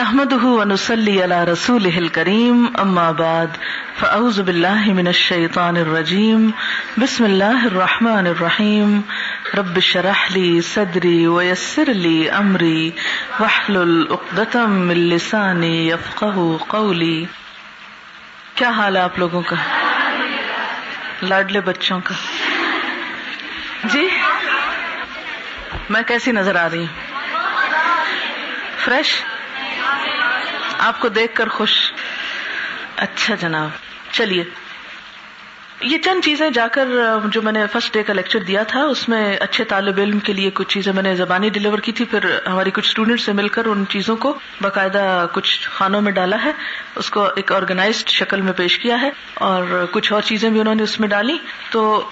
[0.00, 3.48] نحمده ونصلي على رسوله الكريم، أما بعد،
[4.00, 6.50] فأعوذ بالله من الشيطان الرجيم،
[6.98, 9.00] بسم الله الرحمن الرحيم،
[9.58, 12.90] رب اشرح لي صدري ويسر لي أمري،
[13.40, 17.24] واحلل عقدة من لساني يفقه قولي.
[18.54, 19.56] کیا حال ہے آپ لوگوں کا؟
[21.22, 22.14] لاڈلے بچوں کا۔
[23.84, 24.08] جی؟
[25.88, 27.00] میں کیسی نظر آ رہی ہوں؟
[28.84, 29.22] فریش
[30.80, 31.92] آپ کو دیکھ کر خوش۔
[32.96, 33.68] اچھا جناب،
[34.12, 34.44] چلیے۔
[35.80, 36.88] یہ چند چیزیں جا کر،
[37.24, 40.32] جو میں نے فرسٹ ڈے کا لیکچر دیا تھا، اس میں اچھے طالب علم کے
[40.32, 43.48] لیے کچھ چیزیں میں نے زبانی ڈلیور کی تھی، پھر ہماری کچھ اسٹوڈینٹ سے مل
[43.48, 46.52] کر ان چیزوں کو باقاعدہ کچھ خانوں میں ڈالا ہے۔
[46.96, 50.74] اس کو ایک آرگنائزڈ شکل میں پیش کیا ہے، اور کچھ اور چیزیں بھی انہوں
[50.74, 51.38] نے اس میں ڈالی۔
[51.70, 52.10] تو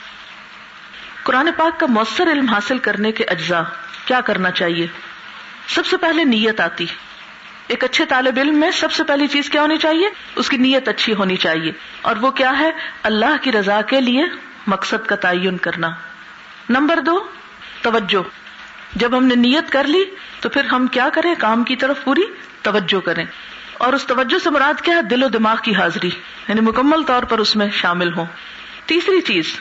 [1.23, 3.63] قرآن پاک کا مؤثر علم حاصل کرنے کے اجزاء
[4.05, 4.87] کیا کرنا چاہیے؟
[5.69, 6.87] سب سے پہلے نیت آتی۔
[7.69, 10.89] ایک اچھے طالب علم میں سب سے پہلی چیز کیا ہونی چاہیے؟ اس کی نیت
[10.89, 12.71] اچھی ہونی چاہیے۔ اور وہ کیا ہے؟
[13.03, 14.25] اللہ کی رضا کے لیے
[14.67, 15.91] مقصد کا تعین کرنا۔
[16.69, 17.25] نمبر دو،
[17.83, 18.29] توجہ۔
[18.95, 20.05] جب ہم نے نیت کر لی،
[20.41, 22.23] تو پھر ہم کیا کریں؟ کام کی طرف پوری
[22.63, 23.25] توجہ کریں۔
[23.75, 26.11] اور اس توجہ سے مراد کیا ہے؟ دل و دماغ کی حاضری
[26.49, 28.27] یعنی مکمل طور پر اس میں شامل ہوں۔
[28.87, 29.61] تیسری چیز،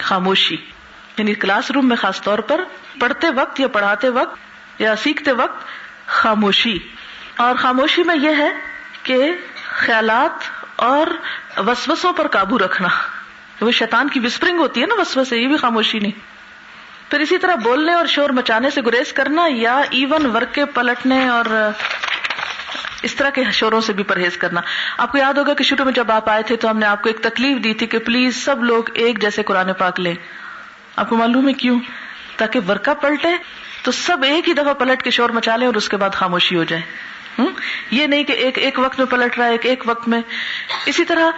[0.00, 0.56] خاموشی۔
[1.18, 2.60] یعنی کلاس روم میں خاص طور پر
[3.00, 4.38] پڑھتے وقت یا پڑھاتے وقت
[4.78, 5.66] یا سیکھتے وقت
[6.06, 6.78] خاموشی۔
[7.38, 8.48] اور خاموشی میں یہ ہے
[9.02, 9.32] کہ
[9.64, 10.44] خیالات
[10.76, 11.06] اور
[11.60, 12.88] وسوسوں پر قابو رکھنا
[13.60, 16.12] وہ شیطان کی وسپرنگ ہوتی ہے نا وسو سے یہ بھی خاموشی نہیں۔
[17.10, 21.28] پھر اسی طرح بولنے اور شور مچانے سے گریز کرنا یا ایون ورک کے پلٹنے
[21.28, 21.70] اور
[23.02, 24.60] اس طرح کے شوروں سے بھی پرہیز کرنا۔
[24.98, 27.02] آپ کو یاد ہوگا کہ شروع میں جب آپ آئے تھے تو ہم نے آپ
[27.02, 30.14] کو ایک تکلیف دی تھی کہ پلیز سب لوگ ایک جیسے قرآن پاک لیں۔
[30.96, 31.80] آپ کو معلوم ہے کیوں؟
[32.36, 33.28] تاکہ ورکا پلٹے
[33.82, 36.56] تو سب ایک ہی دفعہ پلٹ کے شور مچا لیں اور اس کے بعد خاموشی
[36.56, 36.82] ہو جائے۔
[37.90, 40.20] یہ نہیں کہ ایک ایک وقت میں پلٹ رہا ہے، ایک ایک وقت میں۔
[40.86, 41.30] اسی طرح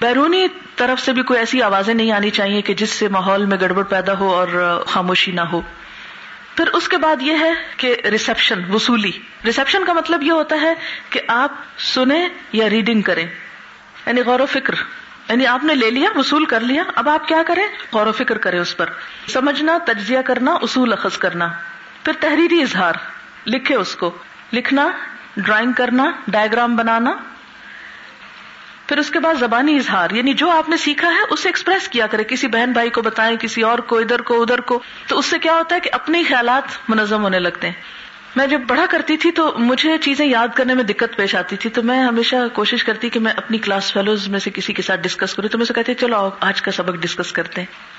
[0.00, 3.58] بیرونی طرف سے بھی کوئی ایسی آوازیں نہیں آنی چاہیے کہ جس سے ماحول میں
[3.60, 5.60] گڑبڑ پیدا ہو اور خاموشی نہ ہو۔
[6.56, 9.10] پھر اس کے بعد یہ ہے کہ ریسپشن وصولی۔
[9.44, 10.74] ریسپشن کا مطلب یہ ہوتا ہے
[11.10, 13.26] کہ آپ سنیں یا ریڈنگ کریں۔
[14.06, 14.74] یعنی غور و فکر۔
[15.28, 18.38] یعنی آپ نے لے لیا، وصول کر لیا، اب آپ کیا کریں؟ غور و فکر
[18.38, 18.90] کریں اس پر۔
[19.28, 21.48] سمجھنا، تجزیہ کرنا، اصول اخذ کرنا۔
[22.04, 22.94] پھر تحریری اظہار
[23.46, 24.18] لکھے اس کو۔
[24.52, 24.88] لکھنا،
[25.36, 27.12] ڈرائنگ کرنا ڈائگرام بنانا،
[28.86, 32.06] پھر اس کے بعد زبانی اظہار یعنی جو آپ نے سیکھا ہے، اسے ایکسپریس کیا
[32.06, 35.26] کرے، کسی بہن بھائی کو بتائیں، کسی اور کو، ادھر کو ادھر کو۔ تو اس
[35.26, 37.74] سے کیا ہوتا ہے کہ اپنے خیالات منظم ہونے لگتے ہیں۔
[38.36, 41.70] میں جب پڑھا کرتی تھی تو مجھے چیزیں یاد کرنے میں دقت پیش آتی تھی۔
[41.70, 45.00] تو میں ہمیشہ کوشش کرتی کہ میں اپنی کلاس فیلوز میں سے کسی کے ساتھ
[45.00, 47.89] ڈسکس کروں۔ تو میں سے کہتی چلو آج کا سبق ڈسکس کرتے ہیں۔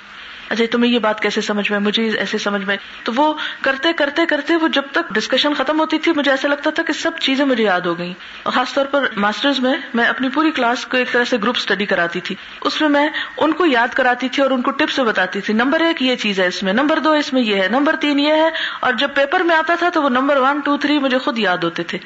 [0.50, 4.26] اچھا تمہیں یہ بات کیسے سمجھ میں، مجھے ایسے سمجھ میں؟ تو وہ کرتے کرتے
[4.26, 7.46] کرتے وہ جب تک ڈسکشن ختم ہوتی تھی، مجھے ایسا لگتا تھا کہ سب چیزیں
[7.46, 8.14] مجھے یاد ہو گئی
[8.44, 11.58] اور خاص طور پر ماسٹرز میں میں اپنی پوری کلاس کو ایک طرح سے گروپ
[11.58, 15.00] اسٹڈی کراتی تھی۔ اس میں میں ان کو یاد کراتی تھی اور ان کو ٹپس
[15.00, 17.68] بتاتی تھی۔ نمبر ایک یہ چیز ہے اس میں نمبر دو اس میں یہ ہے
[17.68, 20.78] نمبر تین یہ ہے۔ اور جب پیپر میں آتا تھا تو وہ نمبر ون ٹو
[20.78, 21.98] تھری مجھے خود یاد ہوتے تھے۔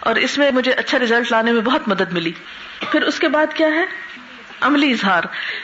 [0.00, 2.32] اور اس میں مجھے اچھا ریزلٹ لانے میں بہت مدد ملی۔
[2.92, 3.84] پھر اس کے بعد کیا ہے؟
[4.60, 5.22] عملی اظہار۔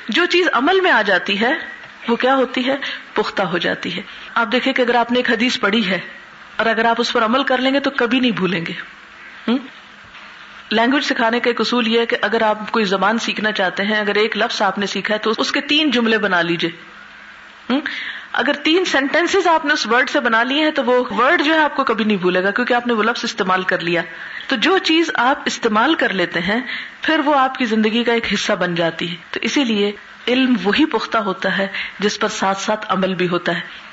[0.08, 2.76] جو چیز عمل میں آ جاتی ہے وہ کیا ہوتی ہے؟
[3.14, 4.02] پختہ ہو جاتی ہے۔
[4.34, 5.98] آپ دیکھیں کہ اگر آپ نے ایک حدیث پڑھی ہے
[6.56, 8.72] اور اگر آپ اس پر عمل کر لیں گے تو کبھی نہیں بھولیں گے۔
[10.70, 14.00] لینگویج سکھانے کا ایک اصول یہ ہے کہ اگر آپ کوئی زبان سیکھنا چاہتے ہیں،
[14.00, 16.70] اگر ایک لفظ آپ نے سیکھا ہے تو اس کے تین جملے بنا لیجیے
[18.32, 21.54] اگر تین سینٹینس آپ نے اس ورڈ سے بنا لیے ہیں تو وہ ورڈ جو
[21.54, 24.02] ہے آپ کو کبھی نہیں بھولے گا کیونکہ آپ نے وہ لفظ استعمال کر لیا۔
[24.46, 26.60] تو جو چیز آپ استعمال کر لیتے ہیں،
[27.02, 29.92] پھر وہ آپ کی زندگی کا ایک حصہ بن جاتی ہے۔ تو اسی لیے
[30.32, 31.66] علم وہی پختہ ہوتا ہے
[31.98, 33.90] جس پر ساتھ ساتھ عمل بھی ہوتا ہے۔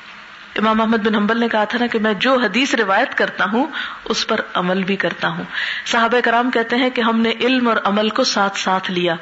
[0.58, 3.68] امام محمد بن حنبل نے کہا تھا نا کہ میں جو حدیث روایت کرتا ہوں،
[4.06, 5.44] اس پر عمل بھی کرتا ہوں۔
[5.86, 9.16] صحابہ کرام کہتے ہیں کہ ہم نے علم اور عمل کو ساتھ ساتھ لیا۔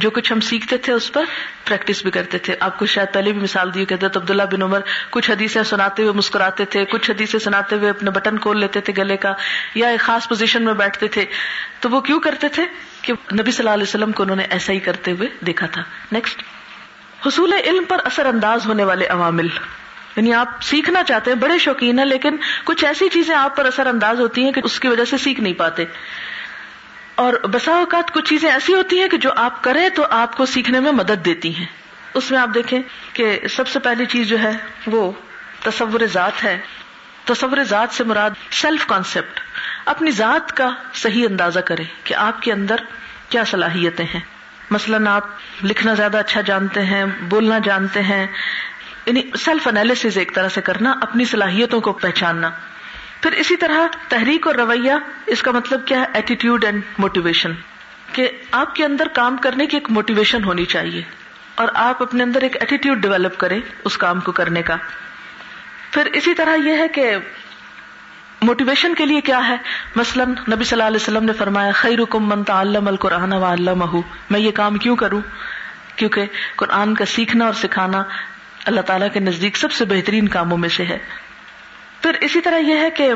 [0.00, 1.24] جو کچھ ہم سیکھتے تھے اس پر
[1.64, 4.80] پریکٹس بھی کرتے تھے۔ آپ کو شاید پہلے بھی مثال دی کہتے عبداللہ بن عمر
[5.10, 8.92] کچھ حدیثیں سناتے ہوئے مسکراتے تھے، کچھ حدیثیں سناتے ہوئے اپنے بٹن کھول لیتے تھے
[8.98, 9.32] گلے کا
[9.74, 11.24] یا ایک خاص پوزیشن میں بیٹھتے تھے۔
[11.80, 12.64] تو وہ کیوں کرتے تھے؟
[13.02, 15.82] کہ نبی صلی اللہ علیہ وسلم کو انہوں نے ایسا ہی کرتے ہوئے دیکھا تھا۔
[16.12, 16.42] نیکسٹ
[17.26, 19.46] حصول علم پر اثر انداز ہونے والے عوامل۔
[20.16, 23.86] یعنی آپ سیکھنا چاہتے ہیں، بڑے شوقین ہیں، لیکن کچھ ایسی چیزیں آپ پر اثر
[23.86, 25.84] انداز ہوتی ہیں کہ اس کی وجہ سے سیکھ نہیں پاتے۔
[27.20, 30.46] اور بسا اوقات کچھ چیزیں ایسی ہوتی ہیں کہ جو آپ کریں تو آپ کو
[30.46, 31.66] سیکھنے میں مدد دیتی ہیں۔
[32.14, 32.82] اس میں آپ دیکھیں
[33.12, 34.50] کہ سب سے پہلی چیز جو ہے
[34.86, 35.12] وہ
[35.62, 36.58] تصور ذات ہے۔
[37.24, 39.40] تصور ذات سے مراد سیلف کانسیپٹ
[39.86, 42.76] اپنی ذات کا صحیح اندازہ کریں کہ آپ کے اندر
[43.28, 44.20] کیا صلاحیتیں ہیں۔
[44.70, 45.24] مثلاً آپ
[45.64, 48.26] لکھنا زیادہ اچھا جانتے ہیں، بولنا جانتے ہیں۔
[49.06, 52.50] یعنی سیلف انالیس ایک طرح سے کرنا، اپنی صلاحیتوں کو پہچاننا۔
[53.20, 54.92] پھر اسی طرح تحریک اور رویہ،
[55.26, 57.52] اس کا مطلب کیا ہے؟ ایٹیٹیوڈ اینڈ موٹیویشن
[58.12, 61.02] کہ آپ کے اندر کام کرنے کی ایک موٹیویشن ہونی چاہیے،
[61.54, 64.76] اور آپ اپنے اندر ایک ایٹیٹیوڈ ڈیولپ کریں اس کام کو کرنے کا۔
[65.90, 67.14] پھر اسی طرح یہ ہے کہ
[68.42, 69.56] موٹیویشن کے لیے کیا ہے؟
[69.96, 74.00] مثلاً نبی صلی اللہ علیہ وسلم نے فرمایا خیر من تعلم القرآن و علمہ
[74.30, 75.20] میں یہ کام کیوں کروں؟
[75.96, 76.26] کیونکہ
[76.56, 78.02] قرآن کا سیکھنا اور سکھانا
[78.66, 80.98] اللہ تعالیٰ کے نزدیک سب سے بہترین کاموں میں سے ہے۔
[82.02, 83.12] پھر اسی طرح یہ ہے کہ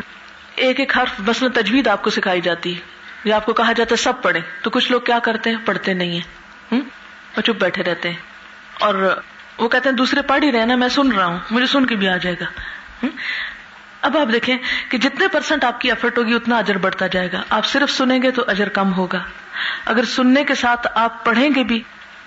[0.54, 2.80] ایک ایک حرف مثلاً تجوید آپ کو سکھائی جاتی ہے۔
[3.24, 5.92] یا آپ کو کہا جاتا ہے سب پڑھے تو کچھ لوگ کیا کرتے ہیں؟ پڑھتے
[5.94, 6.44] نہیں ہیں۔
[7.36, 8.16] وہ چپ بیٹھے رہتے ہیں۔
[8.80, 9.22] اور
[9.58, 11.96] وہ کہتے ہیں دوسرے پڑھ ہی رہے نا، میں سن رہا ہوں۔ مجھے سن کے
[11.96, 12.44] بھی آ جائے گا۔
[14.00, 14.56] اب آپ دیکھیں
[14.88, 18.22] کہ جتنے پرسنٹ آپ کی ایفرٹ ہوگی، اتنا اجر بڑھتا جائے گا۔ آپ صرف سنیں
[18.22, 19.22] گے تو اجر کم ہوگا۔
[19.84, 21.82] اگر سننے کے ساتھ آپ پڑھیں گے بھی،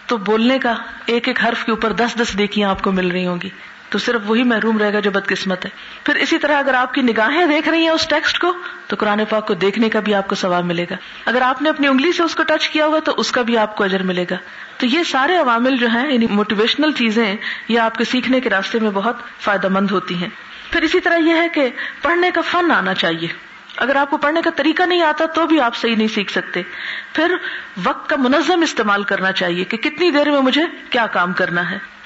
[0.05, 0.73] تو بولنے کا
[1.05, 3.49] ایک ایک حرف کے اوپر دس دس دیکھیاں آپ کو مل رہی ہوں گی۔
[3.89, 5.69] تو صرف وہی محروم رہے گا جو بدقسمت ہے۔
[6.03, 8.53] پھر اسی طرح اگر آپ کی نگاہیں دیکھ رہی ہیں اس ٹیکسٹ کو،
[8.87, 10.95] تو قرآن پاک کو دیکھنے کا بھی آپ کو ثواب ملے گا۔
[11.25, 13.57] اگر آپ نے اپنی انگلی سے اس کو ٹچ کیا ہوا تو اس کا بھی
[13.57, 14.35] آپ کو اجر ملے گا۔
[14.77, 17.35] تو یہ سارے عوامل جو ہیں یعنی موٹیویشنل چیزیں،
[17.67, 20.29] یہ آپ کے سیکھنے کے راستے میں بہت فائدہ مند ہوتی ہیں۔
[20.71, 21.69] پھر اسی طرح یہ ہے کہ
[22.01, 23.27] پڑھنے کا فن آنا چاہیے۔
[23.77, 26.61] اگر آپ کو پڑھنے کا طریقہ نہیں آتا، تو بھی آپ صحیح نہیں سیکھ سکتے۔
[27.13, 27.35] پھر
[27.83, 31.96] وقت کا منظم استعمال کرنا چاہیے کہ کتنی دیر میں مجھے کیا کام کرنا ہے۔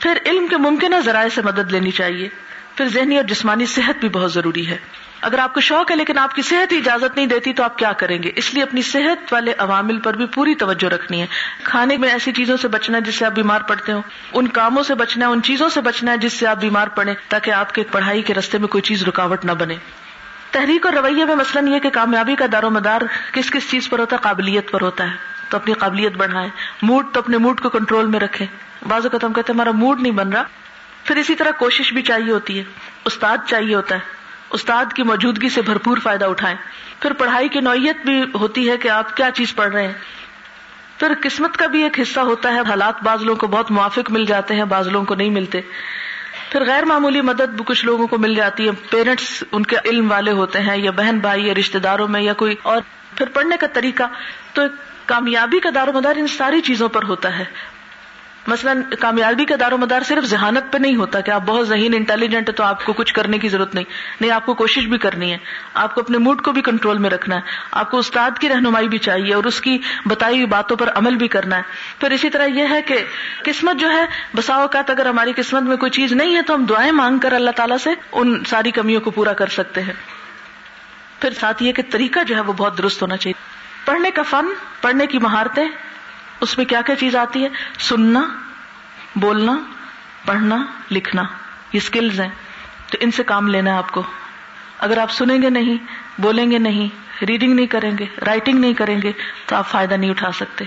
[0.00, 2.28] پھر علم کے ممکنہ ذرائع سے مدد لینی چاہیے۔
[2.76, 4.76] پھر ذہنی اور جسمانی صحت بھی بہت ضروری ہے۔
[5.20, 7.78] اگر آپ کو شوق ہے لیکن آپ کی صحت ہی اجازت نہیں دیتی تو آپ
[7.78, 11.26] کیا کریں گے؟ اس لیے اپنی صحت والے عوامل پر بھی پوری توجہ رکھنی ہے۔
[11.62, 14.00] کھانے میں ایسی چیزوں سے بچنا ہے جس سے آپ بیمار پڑتے ہو
[14.32, 17.14] ان کاموں سے بچنا ہے، ان چیزوں سے بچنا ہے جس سے آپ بیمار پڑے
[17.28, 19.76] تاکہ آپ کے پڑھائی کے رستے میں کوئی چیز رکاوٹ نہ بنے۔
[20.50, 23.00] تحریک اور رویے میں مثلاً یہ کہ کامیابی کا دار و مدار
[23.32, 26.50] کس کس چیز پر ہوتا ہے؟ قابلیت پر ہوتا ہے۔ تو اپنی قابلیت بڑھائیں
[26.82, 28.46] موڈ تو اپنے موڈ کو کنٹرول میں رکھیں
[28.88, 30.42] بعض اوقات ہم کہتے ہیں، ہمارا موڈ نہیں بن رہا۔
[31.04, 32.64] پھر اسی طرح کوشش بھی چاہیے ہوتی ہے۔
[33.04, 34.00] استاد چاہیے ہوتا ہے۔
[34.50, 36.56] استاد کی موجودگی سے بھرپور فائدہ اٹھائیں۔
[37.00, 39.94] پھر پڑھائی کی نوعیت بھی ہوتی ہے کہ آپ کیا چیز پڑھ رہے ہیں۔
[40.98, 44.24] پھر قسمت کا بھی ایک حصہ ہوتا ہے۔ حالات بعض لوگوں کو بہت موافق مل
[44.24, 45.60] جاتے ہیں، بعض لوگوں کو نہیں ملتے۔
[46.50, 50.10] پھر غیر معمولی مدد بھی کچھ لوگوں کو مل جاتی ہے۔ پیرنٹس ان کے علم
[50.10, 52.82] والے ہوتے ہیں یا بہن بھائی یا رشتے داروں میں یا کوئی اور۔
[53.16, 54.02] پھر پڑھنے کا طریقہ
[54.52, 54.62] تو
[55.08, 57.44] کامیابی کا دار و مدار ان ساری چیزوں پر ہوتا ہے۔
[58.46, 61.94] مثلاً کامیابی کا دار و مدار صرف ذہانت پہ نہیں ہوتا کہ آپ بہت ذہین
[61.94, 63.84] انٹیلیجنٹ ہے تو آپ کو کچھ کرنے کی ضرورت نہیں۔
[64.20, 65.38] نہیں، آپ کو کوشش بھی کرنی ہے۔
[65.74, 67.40] آپ کو اپنے موڈ کو بھی کنٹرول میں رکھنا ہے۔
[67.70, 71.14] آپ کو استاد کی رہنمائی بھی چاہیے اور اس کی بتائی ہوئی باتوں پر عمل
[71.14, 71.62] بھی کرنا ہے۔
[72.00, 73.04] پھر اسی طرح یہ ہے کہ
[73.44, 74.06] قسمت جو ہے،
[74.36, 77.32] بسا اوقات اگر ہماری قسمت میں کوئی چیز نہیں ہے تو ہم دعائیں مانگ کر
[77.32, 79.92] اللہ تعالیٰ سے ان ساری کمیوں کو پورا کر سکتے ہیں۔
[81.20, 84.46] پھر ساتھ یہ کہ طریقہ جو ہے وہ بہت درست ہونا چاہیے۔ پڑھنے کا فن،
[84.80, 85.68] پڑھنے کی مہارتیں،
[86.40, 87.48] اس میں کیا کیا چیز آتی ہے؟
[87.78, 88.28] سننا،
[89.16, 89.58] بولنا،
[90.26, 91.22] پڑھنا، لکھنا،
[91.72, 92.28] یہ اسکلز ہیں۔
[92.90, 94.02] تو ان سے کام لینا ہے آپ کو۔
[94.78, 95.76] اگر آپ سنیں گے نہیں،
[96.20, 96.88] بولیں گے نہیں
[97.24, 99.12] ریڈنگ نہیں کریں گے رائٹنگ نہیں کریں گے،
[99.46, 100.64] تو آپ فائدہ نہیں اٹھا سکتے۔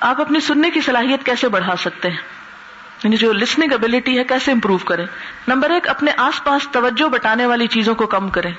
[0.00, 2.16] آپ اپنی سننے کی صلاحیت کیسے بڑھا سکتے ہیں؟
[3.04, 5.06] یعنی جو لسننگ ابلیٹی ہے، کیسے امپروو کریں؟
[5.48, 8.52] نمبر ایک، اپنے آس پاس توجہ بٹانے والی چیزوں کو کم کریں۔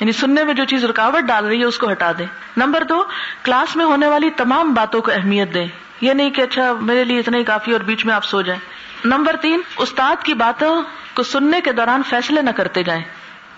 [0.00, 3.04] یعنی سننے میں جو چیز رکاوٹ ڈال رہی ہے اس کو ہٹا دیں۔ نمبر دو،
[3.42, 5.68] کلاس میں ہونے والی تمام باتوں کو اہمیت دیں۔
[6.00, 8.60] یہ نہیں کہ اچھا میرے لیے اتنا ہی کافی اور بیچ میں آپ سو جائیں۔
[9.04, 10.82] نمبر تین، استاد کی باتوں
[11.14, 13.02] کو سننے کے دوران فیصلے نہ کرتے جائیں۔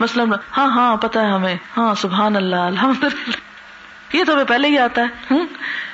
[0.01, 4.69] مثلاً ہاں ہاں پتا ہے ہمیں۔ ہاں سبحان اللہ الحمد للہ یہ تو ہمیں پہلے
[4.69, 5.35] ہی آتا ہے۔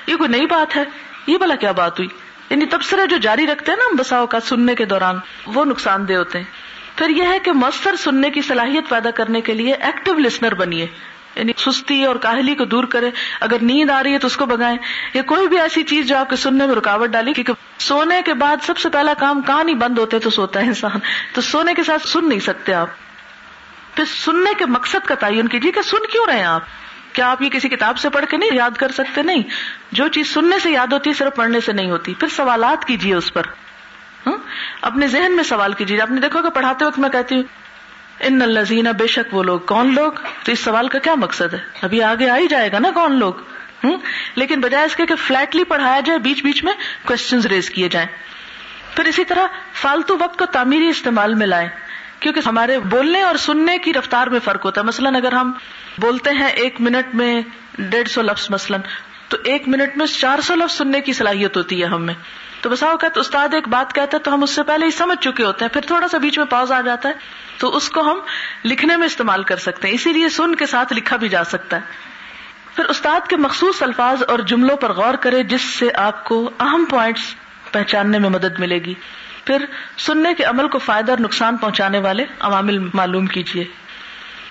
[0.07, 0.85] یہ کوئی نئی بات ہے؟
[1.27, 2.09] یہ بلا کیا بات ہوئی؟
[2.51, 6.15] یعنی تبصرے جو جاری رکھتے ہیں نا بساؤ کا سننے کے دوران، وہ نقصان دہ
[6.15, 6.66] ہوتے ہیں۔
[6.97, 10.87] پھر یہ ہے کہ مؤثر سننے کی صلاحیت پیدا کرنے کے لیے ایکٹیو لسنر بنیے۔
[11.37, 13.11] یعنی سستی اور کاہلی کو دور کرے۔
[13.41, 14.79] اگر نیند آ رہی ہے تو اس کو بگائیں۔
[15.15, 18.35] یا کوئی بھی ایسی چیز جو آپ کے سننے میں رکاوٹ ڈالی کیونکہ سونے کے
[18.35, 20.99] بعد سب سے پہلا کام کہاں نہیں بند ہوتے تو سوتا ہے انسان۔
[21.33, 22.89] تو سونے کے ساتھ سن نہیں سکتے آپ۔
[23.95, 26.63] پھر سننے کے مقصد کا تعین کیجیے کہ سن کیوں رہے ہیں آپ؟
[27.13, 29.43] کیا آپ یہ کسی کتاب سے پڑھ کے نہیں یاد کر سکتے؟ نہیں۔
[29.93, 33.15] جو چیز سننے سے یاد ہوتی ہے صرف پڑھنے سے نہیں ہوتی۔ پھر سوالات کیجیے
[33.15, 33.43] اس پر۔
[34.27, 34.37] ہاں؟
[34.83, 37.43] اپنے ذہن میں سوال کیجیے، آپ نے دیکھو کہ پڑھاتے وقت میں کہتی ہوں،
[38.21, 41.59] ان الزین بے شک وہ لوگ، کون لوگ؟ تو اس سوال کا کیا مقصد ہے؟
[41.83, 43.35] ابھی آگے آ ہی جائے گا نا کون لوگ؟
[43.85, 43.97] ہوں؟
[44.35, 46.73] لیکن بجائے اس کے کہ فلیٹلی پڑھایا جائے، بیچ بیچ میں
[47.07, 48.09] کوشچن ریز کیے جائیں۔
[48.97, 51.69] پھر اسی طرح فالتو وقت کو تعمیری استعمال میں لائیں،
[52.21, 55.53] کیونکہ ہمارے بولنے اور سننے کی رفتار میں فرق ہوتا ہے۔ مثلاً اگر ہم
[55.99, 57.43] بولتے ہیں ایک منٹ میں
[57.79, 58.81] ڈیڑھ سو لفظ مثلاً
[59.29, 62.15] تو ایک منٹ میں چار سو لفظ سننے کی صلاحیت ہوتی ہے ہمیں
[62.61, 65.19] تو بسا اوقات استاد ایک بات کہتا ہے تو ہم اس سے پہلے ہی سمجھ
[65.21, 67.15] چکے ہوتے ہیں، پھر تھوڑا سا بیچ میں پاؤز آ جاتا ہے۔
[67.59, 68.19] تو اس کو ہم
[68.65, 71.77] لکھنے میں استعمال کر سکتے ہیں، اسی لیے سن کے ساتھ لکھا بھی جا سکتا
[71.77, 71.83] ہے۔
[72.77, 76.85] پھر استاد کے مخصوص الفاظ اور جملوں پر غور کرے، جس سے آپ کو اہم
[76.85, 77.35] پوائنٹس
[77.73, 78.95] پہچاننے میں مدد ملے گی۔
[79.45, 79.65] پھر
[79.99, 83.65] سننے کے عمل کو فائدہ اور نقصان پہنچانے والے عوامل معلوم کیجیے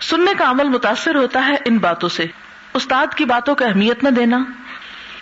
[0.01, 2.25] سننے کا عمل متاثر ہوتا ہے ان باتوں سے۔
[2.74, 4.38] استاد کی باتوں کو اہمیت نہ دینا۔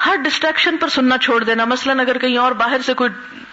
[0.06, 3.10] ہر ڈسٹریکشن پر سننا چھوڑ دینا۔ مثلاً اگر کہیں اور باہر سے کوئی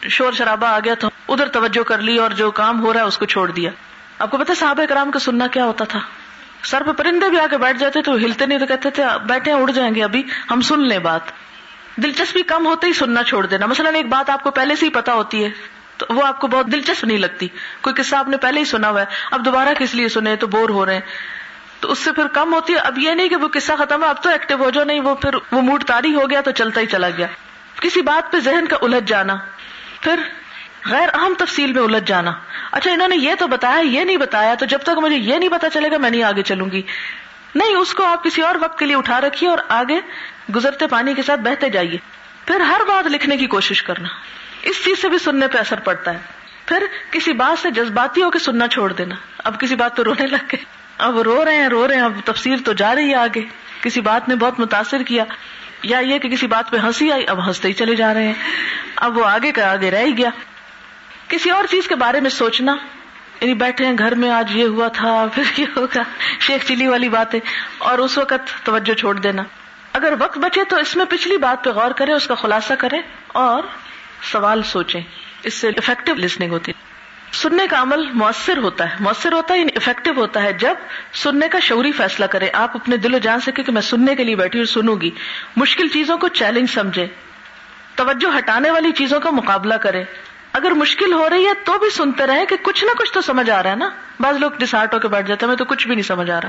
[0.09, 3.04] شور شرابہ آ گیا تو ادھر توجہ کر لی اور جو کام ہو رہا ہے
[3.04, 3.71] اس کو چھوڑ دیا۔
[4.19, 5.99] آپ کو پتا صحابہ کرام کا سننا کیا ہوتا تھا؟
[6.62, 9.52] سر پہ پرندے بھی آ کے بیٹھ جاتے تو ہلتے نہیں تو کہتے تھے، بیٹھے
[9.52, 11.21] اڑ جائیں گے ابھی، ہم سن لیں بات۔
[11.97, 14.90] دلچسپی کم ہوتے ہی سننا چھوڑ دینا۔ مثلاً ایک بات آپ کو پہلے سے ہی
[14.90, 15.50] پتا ہوتی ہے،
[15.97, 17.49] تو وہ آپ کو بہت دلچسپ نہیں لگتی۔
[17.80, 20.47] کوئی قصہ آپ نے پہلے ہی سنا ہوا ہے، اب دوبارہ کس لیے سنے تو
[20.47, 21.00] بور ہو رہے ہیں۔
[21.81, 24.09] تو اس سے پھر کم ہوتی ہے۔ اب یہ نہیں کہ وہ قصہ ختم ہے۔
[24.09, 26.81] اب تو ایکٹیو ہو جاؤ نہیں، وہ پھر وہ موڈ تاری ہو گیا تو چلتا
[26.81, 27.27] ہی چلا گیا۔
[27.81, 29.37] کسی بات پہ ذہن کا الجھ جانا۔
[30.01, 30.21] پھر
[30.91, 32.33] غیر اہم تفصیل میں الجھ جانا۔
[32.73, 35.49] اچھا انہوں نے یہ تو بتایا، یہ نہیں بتایا، تو جب تک مجھے یہ نہیں
[35.49, 36.83] پتا چلے گا، میں نہیں آگے چلوں گی۔
[37.55, 40.01] نہیں، اس کو آپ کسی اور وقت کے لیے اٹھا رکھیے اور آگے
[40.57, 41.99] گزرتے پانی کے ساتھ بہتے جائیے۔
[42.47, 44.09] پھر ہر بات لکھنے کی کوشش کرنا۔
[44.63, 46.19] اس چیز سے بھی سننے پہ اثر پڑتا ہے۔
[46.67, 50.27] پھر کسی بات سے جذباتی ہو کے سننا چھوڑ دینا۔ اب کسی بات پہ رونے
[50.27, 53.14] لگ گئے۔ اب رو رہے ہیں، رو رہے ہیں، اب تفصیل تو جا رہی ہے
[53.14, 53.40] آگے۔
[53.80, 55.25] کسی بات نے بہت متاثر کیا۔
[55.83, 58.35] یا یہ کہ کسی بات پہ ہنسی آئی، اب ہنستے ہی چلے جا رہے ہیں۔
[58.97, 60.30] اب وہ آگے کا آگے رہ ہی گیا۔
[61.28, 62.76] کسی اور چیز کے بارے میں سوچنا۔
[63.40, 66.02] یعنی بیٹھے ہیں گھر میں، آج یہ ہوا تھا، پھر یہ ہوگا۔
[66.40, 67.40] شیخ چلی والی باتیں۔
[67.78, 69.42] اور اس وقت توجہ چھوڑ دینا۔
[69.92, 72.99] اگر وقت بچے تو اس میں پچھلی بات پہ غور کرے اس کا خلاصہ کرے
[73.26, 73.62] اور
[74.23, 75.00] سوال سوچیں۔
[75.42, 76.90] اس سے افیکٹو لسننگ ہوتی۔ ہے
[77.33, 80.75] سننے کا عمل مؤثر ہوتا ہے۔ مؤثر ہوتا ہے یعنی افیکٹو ہوتا ہے۔ جب
[81.13, 84.25] سننے کا شعوری فیصلہ کرے، آپ اپنے دل و جان سکے کہ میں سننے کے
[84.25, 85.11] لیے بیٹھی اور سنوں گی۔
[85.57, 87.07] مشکل چیزوں کو چیلنج سمجھے۔
[87.95, 90.05] توجہ ہٹانے والی چیزوں کا مقابلہ کرے۔
[90.53, 93.51] اگر مشکل ہو رہی ہے تو بھی سنتے رہے کہ کچھ نہ کچھ تو سمجھ
[93.51, 95.95] آ رہا ہے نا۔ بعض لوگ ڈسارٹ ہو کے بیٹھ جاتے ہیں تو کچھ بھی
[95.95, 96.49] نہیں سمجھ آ رہا۔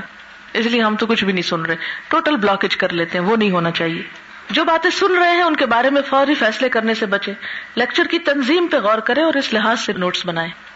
[0.52, 1.76] اس لیے ہم تو کچھ بھی نہیں سن رہے۔
[2.08, 4.02] ٹوٹل بلاکج کر لیتے ہیں، وہ نہیں ہونا چاہیے۔
[4.50, 7.32] جو باتیں سن رہے ہیں، ان کے بارے میں فوری فیصلے کرنے سے بچے۔
[7.74, 10.71] لیکچر کی تنظیم پہ غور کرے اور اس لحاظ سے نوٹس بنائے۔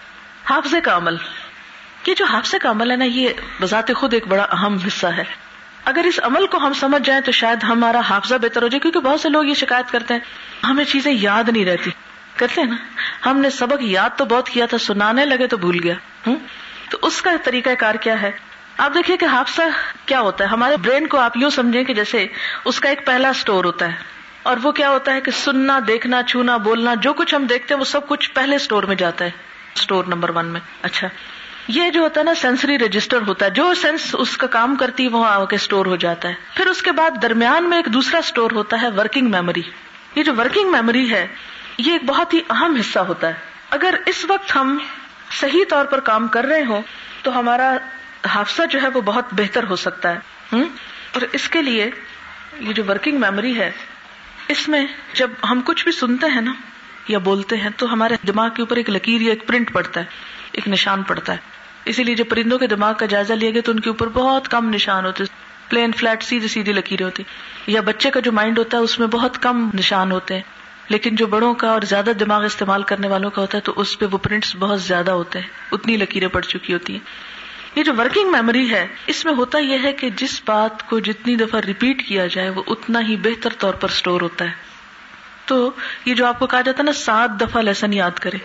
[0.51, 1.17] حافظے کا عمل۔
[2.07, 3.29] یہ جو حافظے کا عمل ہے نا، یہ
[3.61, 5.25] بذات خود ایک بڑا اہم حصہ ہے۔
[5.85, 9.01] اگر اس عمل کو ہم سمجھ جائیں تو شاید ہمارا حافظہ بہتر ہو جائے، کیونکہ
[9.01, 10.21] بہت سے لوگ یہ شکایت کرتے ہیں،
[10.67, 11.91] ہمیں چیزیں یاد نہیں رہتی۔
[12.37, 12.77] کرتے ہیں نا،
[13.31, 15.95] ہم نے سبق یاد تو بہت کیا تھا، سنانے لگے تو بھول گیا۔
[16.91, 18.31] تو اس کا طریقہ کار کیا ہے؟
[18.79, 19.63] آپ دیکھیے کہ حادثہ
[20.07, 22.27] کیا ہوتا ہے۔ ہمارے برین کو آپ یوں سمجھیں کہ جیسے
[22.65, 23.97] اس کا ایک پہلا اسٹور ہوتا ہے۔
[24.43, 27.79] اور وہ کیا ہوتا ہے کہ سننا، دیکھنا چھونا بولنا، جو کچھ ہم دیکھتے ہیں،
[27.79, 29.31] وہ سب کچھ پہلے اسٹور میں جاتا ہے۔
[29.79, 31.09] اسٹور نمبر ون میں۔ اچھا۔
[31.69, 35.09] یہ جو ہوتا ہے نا سینسری رجسٹر ہوتا ہے، جو سینس اس کا کام کرتی
[35.09, 38.19] وہاں آ کے اسٹور ہو جاتا ہے۔ پھر اس کے بعد درمیان میں ایک دوسرا
[38.19, 39.63] اسٹور ہوتا ہے ورکنگ میموری
[40.15, 41.27] یہ جو ورکنگ میموری ہے،
[41.79, 43.33] یہ ایک بہت ہی اہم حصہ ہوتا ہے۔
[43.71, 44.79] اگر اس وقت ہم
[45.31, 46.83] صحیح طور پر کام کر رہے ہوں،
[47.23, 47.77] تو ہمارا
[48.27, 50.19] حادثہ جو ہے، وہ بہت بہتر ہو سکتا ہے۔
[51.15, 51.91] اور اس کے لیے
[52.61, 53.71] یہ جو ورکنگ میموری ہے،
[54.49, 56.53] اس میں جب ہم کچھ بھی سنتے ہیں نا
[57.09, 60.05] یا بولتے ہیں تو ہمارے دماغ کے اوپر ایک لکیر یا ایک پرنٹ پڑتا ہے،
[60.53, 61.39] ایک نشان پڑتا ہے۔
[61.85, 64.49] اسی لیے جب پرندوں کے دماغ کا جائزہ لیا گیا تو ان کے اوپر بہت
[64.49, 65.25] کم نشان ہوتے
[65.69, 67.23] پلین فلیٹ سیدھی سیدھی لکیریں ہوتی
[67.67, 70.43] یا بچے کا جو مائنڈ ہوتا ہے، اس میں بہت کم نشان ہوتے ہیں۔
[70.89, 73.99] لیکن جو بڑوں کا اور زیادہ دماغ استعمال کرنے والوں کا ہوتا ہے، تو اس
[73.99, 77.01] پہ وہ پرنٹس بہت زیادہ ہوتے ہیں۔ اتنی لکیریں پڑ چکی ہوتی ہیں۔
[77.75, 81.37] یہ جو ورکنگ میموری ہے، اس میں ہوتا یہ ہے کہ جس بات کو جتنی
[81.37, 84.76] دفعہ ریپیٹ کیا جائے، وہ اتنا ہی بہتر طور پر اسٹور ہوتا ہے۔
[85.47, 85.71] تو
[86.05, 88.39] یہ جو آپ کو کہا جاتا ہے نا، سات دفعہ لیسن یاد کرے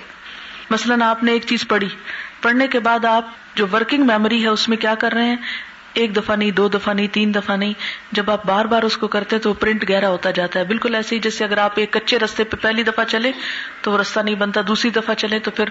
[0.70, 1.90] مثلاً آپ نے ایک چیز پڑھی۔
[2.42, 5.36] پڑھنے کے بعد آپ جو ورکنگ میموری ہے، اس میں کیا کر رہے ہیں؟
[5.94, 7.74] ایک دفعہ نہیں، دو دفعہ نہیں، تین دفعہ نہیں۔
[8.12, 11.16] جب آپ بار بار اس کو کرتے تو پرنٹ گہرا ہوتا جاتا ہے۔ بالکل ایسے
[11.16, 13.32] ہی جیسے اگر آپ ایک کچے رستے پہ پہلی دفعہ چلے
[13.82, 15.66] تو وہ رستہ نہیں بنتا، دوسری دفعہ چلے تو پھر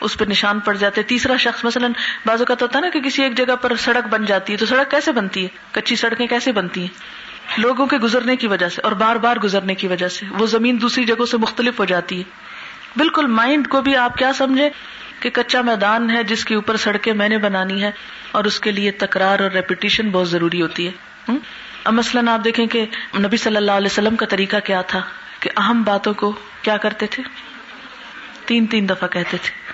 [0.00, 1.92] اس پہ نشان پڑ جاتے۔ تیسرا شخص، مثلاً
[2.26, 4.58] بازو کا تو ہوتا ہے نا کہ کسی ایک جگہ پر سڑک بن جاتی ہے
[4.58, 7.25] تو سڑک کیسے بنتی ہے؟ کچی سڑکیں کیسے بنتی ہیں؟
[7.58, 10.80] لوگوں کے گزرنے کی وجہ سے اور بار بار گزرنے کی وجہ سے وہ زمین
[10.80, 12.22] دوسری جگہوں سے مختلف ہو جاتی ہے۔
[12.96, 14.70] بالکل مائنڈ کو بھی آپ کیا سمجھے
[15.20, 17.90] کہ کچا میدان ہے جس کے اوپر سڑکیں میں نے بنانی ہے
[18.30, 20.92] اور اس کے لیے تکرار اور ریپیٹیشن بہت ضروری ہوتی ہے۔
[21.84, 22.86] اب مثلاً آپ دیکھیں کہ
[23.18, 25.00] نبی صلی اللہ علیہ وسلم کا طریقہ کیا تھا
[25.40, 27.22] کہ اہم باتوں کو کیا کرتے تھے؟
[28.46, 29.72] تین تین دفعہ کہتے تھے۔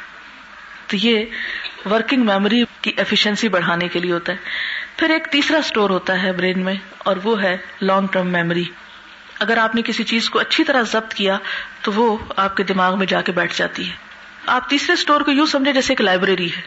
[0.86, 1.24] تو یہ
[1.90, 4.36] ورکنگ میموری کی ایفیشنسی بڑھانے کے لیے ہوتا ہے۔
[5.02, 8.64] پھر ایک تیسرا اسٹور ہوتا ہے برین میں، اور وہ ہے لانگ ٹرم میموری
[9.40, 11.38] اگر آپ نے کسی چیز کو اچھی طرح ضبط کیا،
[11.82, 13.94] تو وہ آپ کے دماغ میں جا کے بیٹھ جاتی ہے۔
[14.46, 16.60] آپ تیسرے اسٹور کو یوں سمجھے جیسے ایک لائبریری ہے۔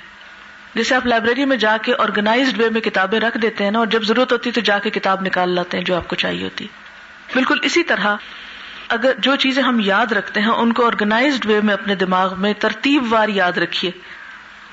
[0.76, 3.88] جیسے آپ لائبریری میں جا کے آرگنائزڈ وے میں کتابیں رکھ دیتے ہیں نا، اور
[3.88, 6.44] جب ضرورت ہوتی ہے تو جا کے کتاب نکال لاتے ہیں جو آپ کو چاہیے
[6.44, 6.68] ہوتی۔
[7.34, 8.16] بالکل اسی طرح
[8.90, 12.54] اگر جو چیزیں ہم یاد رکھتے ہیں، ان کو آرگنائزڈ وے میں اپنے دماغ میں
[12.60, 13.92] ترتیب وار یاد رکھیے۔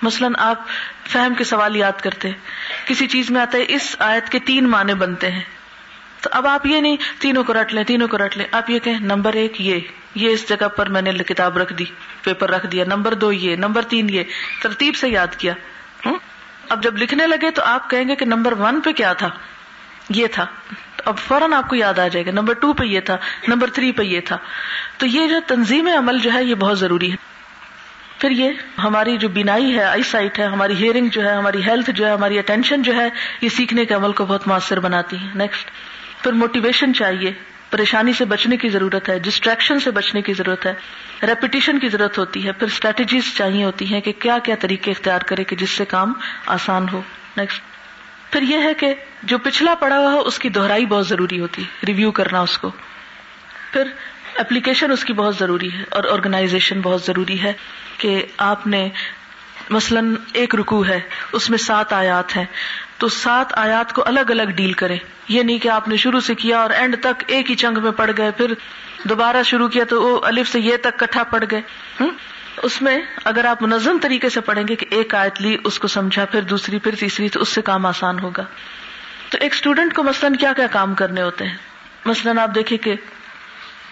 [0.02, 0.62] مثلاً آپ
[1.08, 2.30] فہم کے سوال یاد کرتے
[2.86, 5.42] کسی چیز میں آتا ہے، اس آیت کے تین معنی بنتے ہیں۔
[6.20, 8.78] تو اب آپ یہ نہیں، تینوں کو رٹ لیں، تینوں کو رٹ لیں۔ آپ یہ
[8.78, 9.80] کہیں، نمبر ایک یہ
[10.14, 11.84] یہ اس جگہ پر میں نے کتاب رکھ دی،
[12.22, 14.22] پیپر رکھ دیا۔ نمبر دو یہ، نمبر تین یہ۔
[14.62, 15.54] ترتیب سے یاد کیا۔
[16.68, 19.28] اب جب لکھنے لگے تو آپ کہیں گے کہ نمبر ون پہ کیا تھا؟
[20.08, 20.46] یہ تھا۔
[21.04, 23.16] اب فوراً آپ کو یاد آ جائے گا۔ نمبر ٹو پہ یہ تھا،
[23.48, 24.38] نمبر تھری پہ یہ تھا۔
[24.96, 27.31] تو یہ جو تنظیم عمل جو ہے، یہ بہت ضروری ہے۔
[28.22, 31.90] پھر یہ ہماری جو بینائی ہے آئی سائٹ ہے، ہماری ہیئرنگ جو ہے، ہماری ہیلتھ
[31.90, 33.08] جو ہے، ہماری اٹینشن جو ہے،
[33.40, 35.70] یہ سیکھنے کے عمل کو بہت مؤثر بناتی ہے نیکسٹ
[36.22, 37.32] پھر موٹیویشن چاہیے.
[37.70, 40.72] پریشانی سے بچنے کی ضرورت ہے ڈسٹریکشن سے بچنے کی ضرورت ہے
[41.22, 42.52] ریپیٹیشن کی ضرورت ہوتی ہے.
[42.52, 46.12] پھر اسٹریٹجیز چاہیے ہوتی ہیں کہ کیا کیا طریقے اختیار کرے کہ جس سے کام
[46.46, 47.00] آسان ہو.
[47.36, 51.40] نیکسٹ پھر یہ ہے کہ جو پچھلا پڑا ہوا ہو، اس کی دہرائی بہت ضروری
[51.40, 52.70] ہوتی ہے ریویو کرنا اس کو.
[53.72, 53.88] پھر
[54.36, 57.52] اپلیکیشن اس کی بہت ضروری ہے اور آرگنائزیشن بہت ضروری ہے
[57.98, 58.88] کہ آپ نے
[59.70, 61.00] مثلاً ایک رکو ہے،
[61.32, 62.44] اس میں سات آیات ہیں۔
[62.98, 64.98] تو سات آیات کو الگ الگ ڈیل کریں۔
[65.28, 67.92] یہ نہیں کہ آپ نے شروع سے کیا اور اینڈ تک ایک ہی چنگ میں
[67.92, 68.52] پڑ گئے، پھر
[69.04, 71.60] دوبارہ شروع کیا تو وہ الف سے یہ تک کٹھا پڑ گئے۔
[72.62, 75.88] اس میں اگر آپ منظم طریقے سے پڑھیں گے کہ ایک آیت لی، اس کو
[75.88, 78.44] سمجھا، پھر دوسری، پھر تیسری، تو اس سے کام آسان ہوگا۔
[79.30, 81.56] تو ایک اسٹوڈینٹ کو مثلاً کیا کیا کام کرنے ہوتے ہیں؟
[82.04, 82.94] مثلاً آپ دیکھیں کہ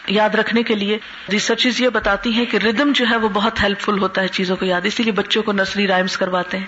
[0.06, 0.98] یاد رکھنے کے لیے
[1.32, 4.56] ریسرچز یہ بتاتی ہیں کہ ردم جو ہے وہ بہت ہیلپ فل ہوتا ہے چیزوں
[4.56, 6.66] کو یاد، اسی لیے بچوں کو نرسری رائمس کرواتے ہیں،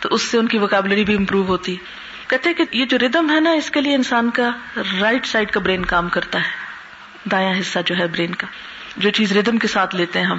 [0.00, 1.76] تو اس سے ان کی وکابلری بھی امپروو ہوتی
[2.28, 4.50] کہتے ہیں کہ یہ جو ردم ہے نا، اس کے لیے انسان کا
[5.00, 6.64] رائٹ سائڈ کا برین کام کرتا ہے
[7.30, 8.46] دایا حصہ جو ہے برین کا۔
[8.96, 10.38] جو چیز ردم کے ساتھ لیتے ہیں ہم۔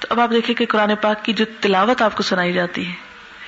[0.00, 2.92] تو اب آپ دیکھیں کہ قرآن پاک کی جو تلاوت آپ کو سنائی جاتی ہے،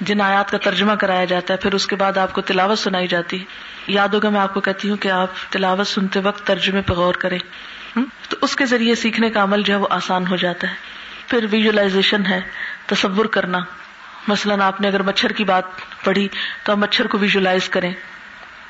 [0.00, 3.06] جن آیات کا ترجمہ کرایا جاتا ہے، پھر اس کے بعد آپ کو تلاوت سنائی
[3.06, 3.45] جاتی ہے۔
[3.87, 7.14] یاد ہوگا میں آپ کو کہتی ہوں کہ آپ تلاوت سنتے وقت ترجمے پہ غور
[7.14, 7.38] کریں۔
[8.28, 10.74] تو اس کے ذریعے سیکھنے کا عمل جو ہے وہ آسان ہو جاتا ہے۔
[11.28, 12.40] پھر ویژلائزیشن ہے،
[12.86, 13.58] تصور کرنا۔
[14.28, 15.64] مثلاً آپ نے اگر مچھر کی بات
[16.04, 16.28] پڑھی،
[16.62, 17.92] تو آپ مچھر کو ویژلائز کریں۔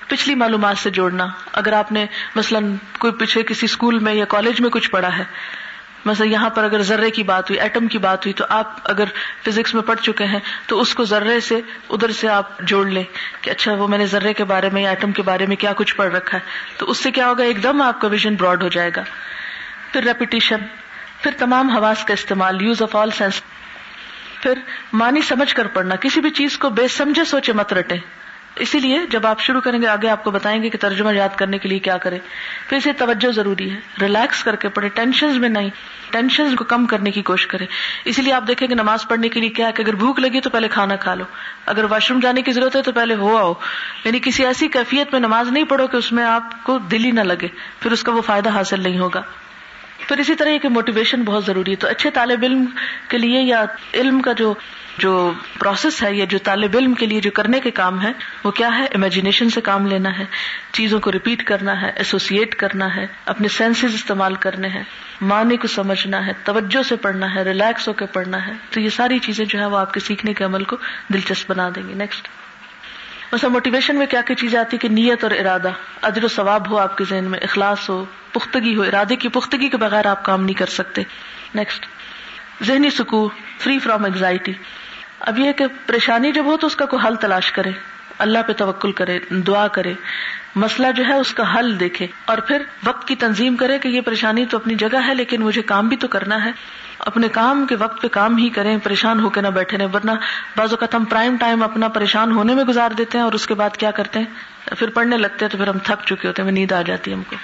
[0.08, 4.60] پچھلی معلومات سے جوڑنا۔ اگر آپ نے مثلاً کوئی پیچھے کسی اسکول میں یا کالج
[4.60, 5.24] میں کچھ پڑھا ہے
[6.04, 9.04] مثلا یہاں پر اگر ذرے کی بات ہوئی، ایٹم کی بات ہوئی، تو آپ اگر
[9.44, 13.04] فزکس میں پڑھ چکے ہیں، تو اس کو ذرے سے ادھر سے آپ جوڑ لیں
[13.40, 15.72] کہ اچھا وہ میں نے ذرے کے بارے میں یا ایٹم کے بارے میں کیا
[15.76, 16.42] کچھ پڑھ رکھا ہے؟
[16.78, 19.02] تو اس سے کیا ہوگا؟ ایک دم آپ کا ویژن براڈ ہو جائے گا۔
[19.92, 20.56] پھر ریپیٹیشن
[21.22, 23.42] پھر تمام حواس کا استعمال یوز آف آل سینس
[24.42, 24.58] پھر
[24.92, 27.94] مانی سمجھ کر پڑھنا، کسی بھی چیز کو بے سمجھے سوچے مت رٹے
[28.56, 31.28] اسی لیے جب آپ شروع کریں گے، آگے آپ کو بتائیں گے کہ ترجمہ یاد
[31.36, 32.18] کرنے کے لیے کیا کرے
[32.68, 35.70] پھر اسے توجہ ضروری ہے۔ ریلیکس کر کے پڑھے ٹینشن میں نہیں۔
[36.10, 37.66] ٹینشن کو کم کرنے کی کوشش کرے
[38.04, 40.40] اسی لیے آپ دیکھیں کہ نماز پڑھنے کے لیے کیا ہے کہ اگر بھوک لگی
[40.40, 41.24] تو پہلے کھانا کھا لو۔
[41.66, 43.52] اگر واش روم جانے کی ضرورت ہے تو پہلے ہو آؤ۔
[44.04, 47.10] یعنی کسی ایسی کیفیت میں نماز نہیں پڑھو کہ اس میں آپ کو دل ہی
[47.10, 47.48] نہ لگے۔
[47.80, 49.22] پھر اس کا وہ فائدہ حاصل نہیں ہوگا۔
[50.08, 52.64] پھر اسی طرح کی موٹیویشن بہت ضروری ہے۔ تو اچھے طالب علم
[53.08, 53.64] کے لیے یا
[53.94, 54.54] علم کا جو
[54.98, 58.12] جو پروسیس ہے یا جو طالب علم کے لیے جو کرنے کے کام ہے
[58.44, 60.24] وہ کیا ہے؟ امیجنیشن سے کام لینا ہے،
[60.72, 64.82] چیزوں کو ریپیٹ کرنا ہے ایسوسیٹ کرنا ہے، اپنے سینسز استعمال کرنے ہیں،
[65.20, 68.88] معنی کو سمجھنا ہے، توجہ سے پڑھنا ہے ریلیکس ہو کے پڑھنا ہے۔ تو یہ
[68.88, 70.76] ساری چیزیں جو ہے وہ آپ کے سیکھنے کے عمل کو
[71.12, 72.28] دلچسپ بنا دیں گے نیکسٹ
[73.32, 75.70] مثلا موٹیویشن میں کیا کیا چیزیں آتی کہ نیت اور ارادہ
[76.02, 79.68] ادر و ثواب ہو آپ کے ذہن میں، اخلاص ہو، پختگی ہو، ارادے کی پختگی
[79.68, 81.02] کے بغیر آپ کام نہیں کر سکتے۔
[81.54, 81.86] نیکسٹ
[82.62, 83.28] ذہنی سکون
[83.58, 84.52] فری فرام اینگزائٹی
[85.20, 87.70] اب یہ کہ پریشانی جب ہو تو اس کا کوئی حل تلاش کرے،
[88.18, 89.94] اللہ پہ توکل کرے، دعا کرے،
[90.54, 94.00] مسئلہ جو ہے اس کا حل دیکھے، اور پھر وقت کی تنظیم کرے کہ یہ
[94.00, 96.50] پریشانی تو اپنی جگہ ہے لیکن مجھے کام بھی تو کرنا ہے۔
[96.98, 100.10] اپنے کام کے وقت پہ کام ہی کریں، پریشان ہو کے نہ بیٹھے رہے ورنہ
[100.56, 103.54] بعض اوقات ہم پرائم ٹائم اپنا پریشان ہونے میں گزار دیتے ہیں اور اس کے
[103.54, 104.26] بعد کیا کرتے ہیں؟
[104.76, 107.16] پھر پڑھنے لگتے ہیں تو پھر ہم تھک چکے ہوتے ہیں، نیند آ جاتی ہے
[107.16, 107.36] ہم کو۔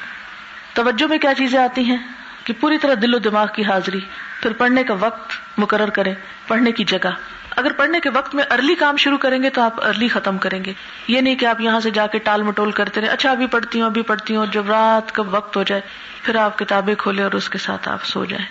[0.75, 1.97] توجہ میں کیا چیزیں آتی ہیں؟
[2.45, 4.01] کہ پوری طرح دل و دماغ کی حاضری،
[4.43, 6.15] پھر پڑھنے کا وقت مقرر کریں،
[6.49, 7.11] پڑھنے کی جگہ۔
[7.57, 10.65] اگر پڑھنے کے وقت میں ارلی کام شروع کریں گے تو آپ ارلی ختم کریں
[10.65, 10.73] گے۔
[11.09, 13.81] یہ نہیں کہ آپ یہاں سے جا کے ٹال مٹول کرتے رہے اچھا ابھی پڑھتی
[13.81, 15.81] ہوں، ابھی پڑھتی ہوں، جب رات کا وقت ہو جائے،
[16.23, 18.47] پھر آپ کتابیں کھولے اور اس کے ساتھ آپ سو جائیں۔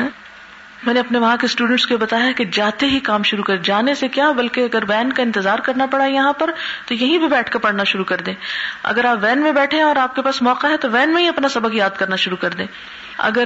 [0.00, 0.08] ہاں؟
[0.82, 3.94] میں نے اپنے وہاں کے اسٹوڈینٹس کو بتایا کہ جاتے ہی کام شروع کر، جانے
[3.94, 6.50] سے کیا، بلکہ اگر وین کا انتظار کرنا پڑا یہاں پر،
[6.86, 8.34] تو یہیں پہ بیٹھ کر پڑھنا شروع کر دیں۔
[8.82, 11.22] اگر آپ وین میں بیٹھے ہیں اور آپ کے پاس موقع ہے، تو وین میں
[11.22, 12.66] ہی اپنا سبق یاد کرنا شروع کر دیں۔
[13.18, 13.44] اگر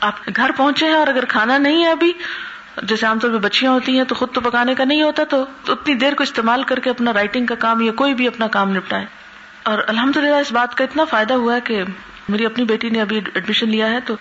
[0.00, 2.12] آپ گھر پہنچے ہیں اور اگر کھانا نہیں ہے ابھی
[2.82, 5.44] جیسے عام طور پہ بچیاں ہوتی ہیں تو خود تو پکانے کا نہیں ہوتا تو
[5.68, 8.70] اتنی دیر کو استعمال کر کے اپنا رائٹنگ کا کام یا کوئی بھی اپنا کام
[8.70, 9.06] نپٹائے
[9.62, 11.82] اور الحمد للہ اس بات کا اتنا فائدہ ہوا ہے کہ
[12.28, 14.14] میری اپنی بیٹی نے ابھی ایڈمیشن لیا ہے تو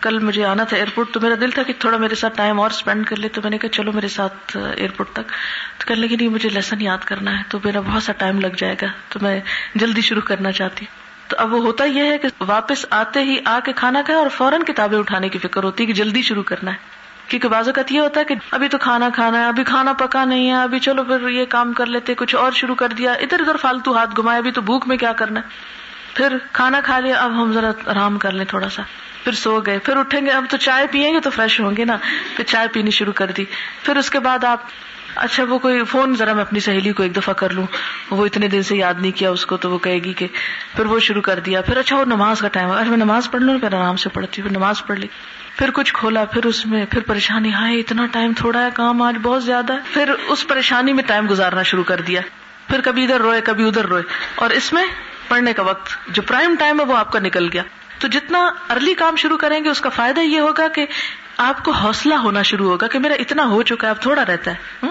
[0.00, 2.70] کل مجھے آنا تھا ایئرپورٹ تو میرا دل تھا کہ تھوڑا میرے ساتھ ٹائم اور
[2.70, 5.28] اسپینڈ کر لے تو میں نے کہا چلو میرے ساتھ ایئرپورٹ تک۔
[5.78, 8.56] تو کہنے لگی نہیں، مجھے لیسن یاد کرنا ہے تو میرا بہت سا ٹائم لگ
[8.56, 9.40] جائے گا تو میں
[9.74, 13.36] جلدی شروع کرنا چاہتی ہوں۔ تو اب وہ ہوتا یہ ہے کہ واپس آتے ہی
[13.44, 16.42] آ کے کھانا کھائے اور فوراً کتابیں اٹھانے کی فکر ہوتی ہے کہ جلدی شروع
[16.42, 16.95] کرنا ہے۔
[17.28, 20.24] کیونکہ بعض اوقات یہ ہوتا ہے کہ ابھی تو کھانا کھانا ہے، ابھی کھانا پکا
[20.24, 23.40] نہیں ہے، ابھی چلو پھر یہ کام کر لیتے، کچھ اور شروع کر دیا، ادھر
[23.40, 25.76] ادھر فالتو ہاتھ گھمائے، ابھی تو بھوک میں کیا کرنا ہے؟
[26.14, 28.82] پھر کھانا کھا لیا، اب ہم ذرا آرام کر لیں تھوڑا سا۔
[29.24, 31.84] پھر سو گئے، پھر اٹھیں گے، اب تو چائے پیئیں گے تو فریش ہوں گے
[31.84, 31.96] نا۔
[32.36, 33.44] پھر چائے پینی شروع کر دی۔
[33.82, 34.60] پھر اس کے بعد آپ
[35.14, 37.66] اچھا وہ کوئی فون ذرا میں اپنی سہیلی کو ایک دفعہ کر لوں۔
[38.10, 40.26] وہ اتنے دن سے یاد نہیں کیا اس کو، تو وہ کہے گی کہ
[40.76, 43.42] پھر وہ شروع کر دیا۔ پھر اچھا وہ نماز کا ٹائم ہے۔ میں نماز پڑھ
[43.42, 45.06] لوں، پھر آرام سے پڑھتی ہوں، پھر نماز پڑھ لی۔
[45.56, 49.14] پھر کچھ کھولا، پھر اس میں پھر پریشانی، ہائے، اتنا ٹائم تھوڑا ہے، کام آج
[49.22, 52.20] بہت زیادہ ہے۔ پھر اس پریشانی میں ٹائم گزارنا شروع کر دیا۔
[52.68, 54.02] پھر کبھی ادھر روئے، کبھی ادھر روئے۔
[54.34, 54.84] اور اس میں
[55.28, 57.62] پڑھنے کا وقت، جو پرائم ٹائم ہے، وہ آپ کا نکل گیا۔
[57.98, 60.86] تو جتنا ارلی کام شروع کریں گے، اس کا فائدہ یہ ہوگا کہ
[61.36, 64.50] آپ کو حوصلہ ہونا شروع ہوگا کہ میرا اتنا ہو چکا ہے، اب تھوڑا رہتا
[64.50, 64.86] ہے۔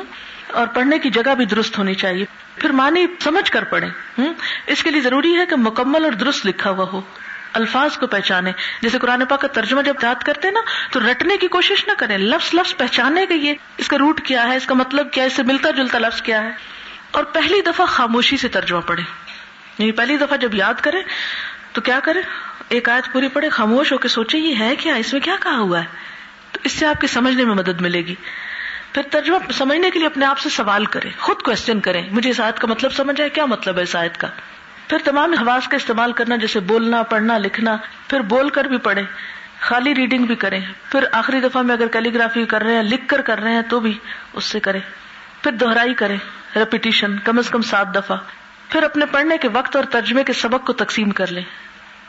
[0.51, 2.25] اور پڑھنے کی جگہ بھی درست ہونی چاہیے۔
[2.55, 4.21] پھر مانی سمجھ کر پڑھیں۔
[4.67, 7.01] اس کے لیے ضروری ہے کہ مکمل اور درست لکھا ہوا ہو۔
[7.55, 10.59] الفاظ کو پہچانے۔ جیسے قرآن پاک کا ترجمہ جب یاد کرتے نا،
[10.91, 14.47] تو رٹنے کی کوشش نہ کریں۔ لفظ لفظ پہچاننے کے یہ اس کا روٹ کیا
[14.47, 16.49] ہے، اس کا مطلب کیا ہے، اس سے ملتا جلتا لفظ کیا ہے۔
[17.11, 19.03] اور پہلی دفعہ خاموشی سے ترجمہ پڑھے
[19.77, 20.97] یعنی پہلی دفعہ جب یاد کرے
[21.71, 22.21] تو کیا کرے
[22.69, 25.57] ایک آیت پوری پڑے خاموش ہو کے سوچے یہ ہے کیا؟ اس میں کیا کہا
[25.57, 25.85] ہوا ہے؟
[26.51, 28.15] تو اس سے آپ کے سمجھنے میں مدد ملے گی۔
[28.93, 32.39] پھر ترجمہ سمجھنے کے لیے اپنے آپ سے سوال کریں، خود کوشچن کریں، مجھے اس
[32.39, 34.27] آیت کا مطلب سمجھ آئے کیا مطلب ہے اس آیت کا؟
[34.87, 39.03] پھر تمام حواس کا استعمال کرنا، جیسے بولنا، پڑھنا، لکھنا، پھر بول کر بھی پڑھیں،
[39.59, 40.59] خالی ریڈنگ بھی کریں۔
[40.91, 43.79] پھر آخری دفعہ میں اگر کیلیگرافی کر رہے ہیں، لکھ کر کر رہے ہیں، تو
[43.79, 43.97] بھی
[44.33, 44.79] اس سے کریں۔
[45.43, 46.17] پھر دوہرائی کریں
[46.55, 48.17] ریپیٹیشن کم از کم سات دفعہ۔
[48.69, 51.43] پھر اپنے پڑھنے کے وقت اور ترجمے کے سبق کو تقسیم کر لیں۔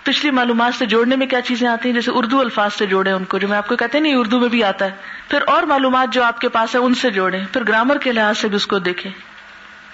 [0.02, 3.24] پچھلی معلومات سے جوڑنے میں کیا چیزیں آتی ہیں؟ جیسے اردو الفاظ سے جوڑے ان
[3.24, 4.90] کو، جو میں آپ کو کہتے ہیں، نہیں، اردو میں بھی آتا ہے۔
[5.28, 8.38] پھر اور معلومات جو آپ کے پاس ہے ان سے جوڑیں۔ پھر گرامر کے لحاظ
[8.38, 9.12] سے بھی اس کو دیکھیں۔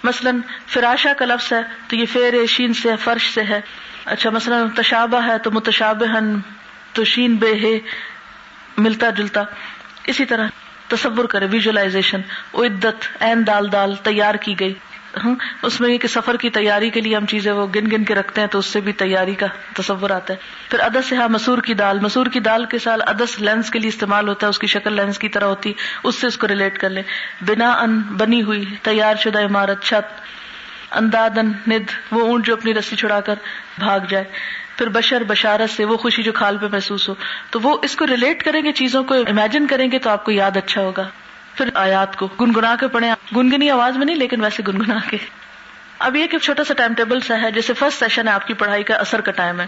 [0.04, 3.60] مثلاً فراشا کا لفظ ہے تو یہ فیر شین سے فرش سے ہے۔
[4.04, 6.40] اچھا مثلاً تشابہ ہے تو متشابہن
[6.92, 7.78] تو شین بے ہے،
[8.78, 9.42] ملتا جلتا۔
[10.06, 10.48] اسی طرح
[10.88, 12.20] تصور کرے ویژلائزیشن
[12.54, 14.74] عدت این دال دال تیار کی گئی۔
[15.24, 18.04] ہاں، اس میں یہ کہ سفر کی تیاری کے لیے ہم چیزیں وہ گن گن
[18.04, 19.46] کے رکھتے ہیں تو اس سے بھی تیاری کا
[19.76, 20.38] تصور آتا ہے۔
[20.70, 23.78] پھر ادس سے ہاں مسور کی دال۔ مسور کی دال کے سال ادس لینس کے
[23.78, 25.72] لیے استعمال ہوتا ہے، اس کی شکل لینس کی طرح ہوتی،
[26.04, 27.02] اس سے اس کو ریلیٹ کر لیں۔
[27.40, 30.20] بنا ان بنی ہوئی، تیار شدہ عمارت، چھت،
[30.90, 33.34] اندادن، ند، وہ اونٹ جو اپنی رسی چھڑا کر
[33.78, 34.24] بھاگ جائے۔
[34.76, 37.14] پھر بشر، بشارت سے وہ خوشی جو کھال پہ محسوس ہو۔
[37.50, 40.32] تو وہ اس کو ریلیٹ کریں گے، چیزوں کو امیجن کریں گے تو آپ کو
[40.32, 41.08] یاد اچھا ہوگا۔
[41.56, 45.16] پھر آیات کو گنگنا کے پڑھے گنگنی آواز میں نہیں، لیکن ویسے گنگنا کے۔
[45.98, 48.54] اب یہ کہ چھوٹا سا ٹائم ٹیبل سا ہے، جیسے فرسٹ سیشن ہے، آپ کی
[48.54, 49.66] پڑھائی کا اثر کا ٹائم ہے۔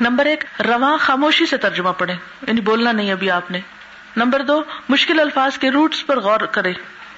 [0.00, 2.14] نمبر ایک، رواں خاموشی سے ترجمہ پڑھے
[2.48, 3.60] یعنی بولنا نہیں ابھی آپ نے۔
[4.16, 6.72] نمبر دو، مشکل الفاظ کے روٹس پر غور کرے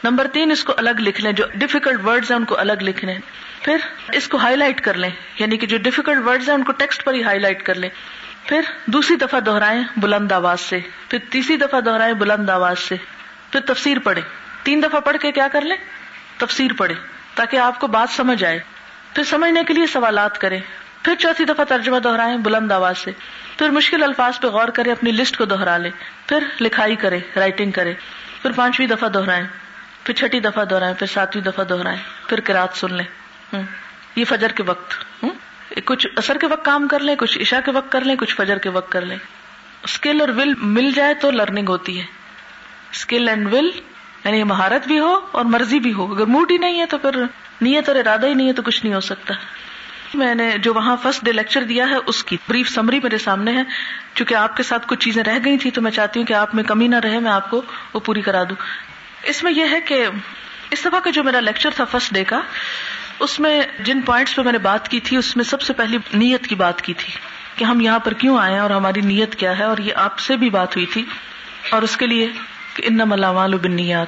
[0.04, 3.04] نمبر تین، اس کو الگ لکھ لیں، جو ڈیفیکلٹ ورڈز ہیں، ان کو الگ لکھ
[3.04, 3.18] لیں۔
[3.62, 3.76] پھر
[4.12, 7.04] اس کو ہائی لائٹ کر لیں یعنی کہ جو ڈیفیکلٹ ورڈز ہیں، ان کو ٹیکسٹ
[7.04, 7.90] پر ہی ہائی لائٹ کر لیں۔
[8.44, 12.96] پھر دوسری دفعہ دہرائیں بلند آواز سے۔ پھر تیسری دفعہ دہرائیں بلند آواز سے۔
[13.57, 14.23] پھر تفسیر پڑھے
[14.62, 15.77] تین دفعہ پڑھ کے کیا کر لیں؟
[16.37, 16.95] تفسیر پڑھے
[17.35, 18.59] تاکہ آپ کو بات سمجھ آئے۔
[19.14, 20.61] پھر سمجھنے کے لیے سوالات کریں۔
[21.03, 23.12] پھر چوتھی دفعہ ترجمہ دہرائیں بلند آواز سے۔
[23.59, 25.90] پھر مشکل الفاظ پہ غور کرے اپنی لسٹ کو دوہرا لے
[26.27, 27.95] پھر لکھائی کرے رائٹنگ کرے
[28.42, 29.45] پھر پانچویں دفعہ دہرائیں۔
[30.05, 33.62] پھر چھٹی دفعہ دہرائیں۔ پھر ساتویں دفعہ دہرائیں۔ پھر کراط سن لیں۔
[34.16, 35.25] یہ فجر کے وقت۔
[35.85, 38.59] کچھ اثر کے وقت کام کر لیں، کچھ عشاء کے وقت کر لیں، کچھ فجر
[38.59, 39.19] کے وقت کر لیں۔
[39.83, 42.25] اسکل اور ول مل جائے تو لرننگ ہوتی ہے۔
[42.92, 43.70] اسکل اینڈ ول
[44.25, 47.11] یعنی مہارت بھی ہو اور مرضی بھی ہو۔ اگر موڈ ہی نہیں ہے تو پھر
[47.61, 49.35] نیت اور ارادہ ہی نہیں ہے تو کچھ نہیں ہو سکتا۔
[50.14, 53.53] میں نے جو وہاں فرسٹ ڈے لیکچر دیا ہے، اس کی بریف سمری میرے سامنے
[53.53, 53.62] ہے۔
[54.14, 56.55] چونکہ آپ کے ساتھ کچھ چیزیں رہ گئی تھی تو میں چاہتی ہوں کہ آپ
[56.55, 57.62] میں کمی نہ رہے، میں آپ کو
[57.94, 58.57] وہ پوری کرا دوں۔
[59.22, 60.07] اس میں یہ ہے کہ
[60.70, 62.40] اس دفعہ کا جو میرا لیکچر تھا فرسٹ ڈے کا،
[63.18, 65.99] اس میں جن پوائنٹس پہ میں نے بات کی تھی، اس میں سب سے پہلی
[66.12, 67.12] نیت کی بات کی تھی
[67.57, 70.18] کہ ہم یہاں پر کیوں آئے ہیں اور ہماری نیت کیا ہے۔ اور یہ آپ
[70.18, 71.05] سے بھی بات ہوئی تھی۔
[71.70, 72.29] اور اس کے لیے
[72.76, 74.06] کہ ان ملامال بنیات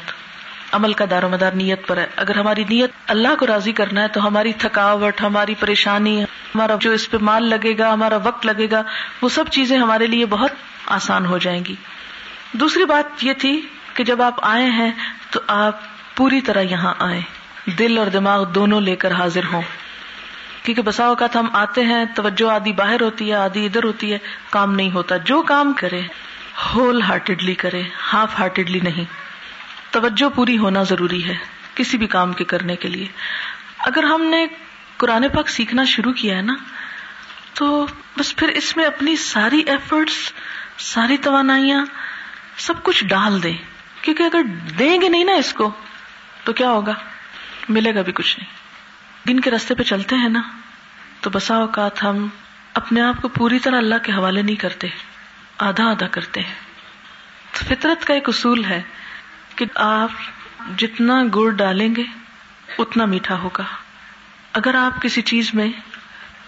[0.72, 4.02] عمل کا دار و مدار نیت پر ہے۔ اگر ہماری نیت اللہ کو راضی کرنا
[4.02, 8.46] ہے تو ہماری تھکاوٹ، ہماری پریشانی، ہمارا جو اس پہ مال لگے گا، ہمارا وقت
[8.46, 8.83] لگے گا،
[9.22, 10.50] وہ سب چیزیں ہمارے لیے بہت
[10.87, 11.74] آسان ہو جائیں گی۔
[12.52, 13.61] دوسری بات یہ تھی
[13.94, 14.92] کہ جب آپ آئے ہیں
[15.31, 15.81] تو آپ
[16.16, 17.20] پوری طرح یہاں آئے
[17.78, 19.62] دل اور دماغ دونوں لے کر حاضر ہوں۔
[20.62, 24.18] کیونکہ بسا اوقات ہم آتے ہیں، توجہ آدھی باہر ہوتی ہے، آدھی ادھر ہوتی ہے،
[24.50, 26.00] کام نہیں ہوتا۔ جو کام کرے
[26.66, 29.05] ہول ہارٹیڈلی کرے ہاف ہارٹیڈلی نہیں۔
[29.90, 31.37] توجہ پوری ہونا ضروری ہے
[31.75, 33.07] کسی بھی کام کے کرنے کے لیے۔
[33.79, 34.47] اگر ہم نے
[34.97, 36.55] قرآن پاک سیکھنا شروع کیا ہے نا،
[37.55, 37.87] تو
[38.18, 40.33] بس پھر اس میں اپنی ساری ایفرٹس
[40.79, 41.85] ساری توانائیاں،
[42.57, 43.57] سب کچھ ڈال دیں۔
[44.03, 44.42] کیونکہ اگر
[44.79, 45.71] دیں گے نہیں نا اس کو،
[46.44, 46.92] تو کیا ہوگا؟
[47.68, 48.49] ملے گا بھی کچھ نہیں۔
[49.29, 50.42] دن کے رستے پہ چلتے ہیں نا،
[51.21, 52.29] تو بسا اوقات ہم
[52.75, 54.88] اپنے آپ کو پوری طرح اللہ کے حوالے نہیں کرتے۔
[55.59, 56.55] آدھا آدھا کرتے ہیں۔
[57.53, 58.83] فطرت کا ایک اصول ہے
[59.57, 60.11] کہ آپ
[60.79, 62.03] جتنا گڑ ڈالیں گے،
[62.79, 63.64] اتنا میٹھا ہوگا۔
[64.53, 65.68] اگر آپ کسی چیز میں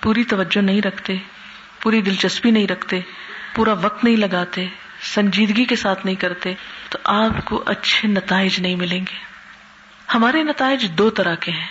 [0.01, 1.16] پوری توجہ نہیں رکھتے،
[1.81, 3.01] پوری دلچسپی نہیں رکھتے،
[3.55, 4.66] پورا وقت نہیں لگاتے،
[5.03, 6.55] سنجیدگی کے ساتھ نہیں کرتے،
[6.90, 9.25] تو آپ کو اچھے نتائج نہیں ملیں گے۔
[10.14, 11.66] ہمارے نتائج دو طرح کے ہیں۔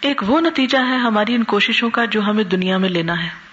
[0.00, 3.47] ایک وہ نتیجہ ہے ہماری ان کوششوں کا جو ہمیں دنیا میں لینا ہے۔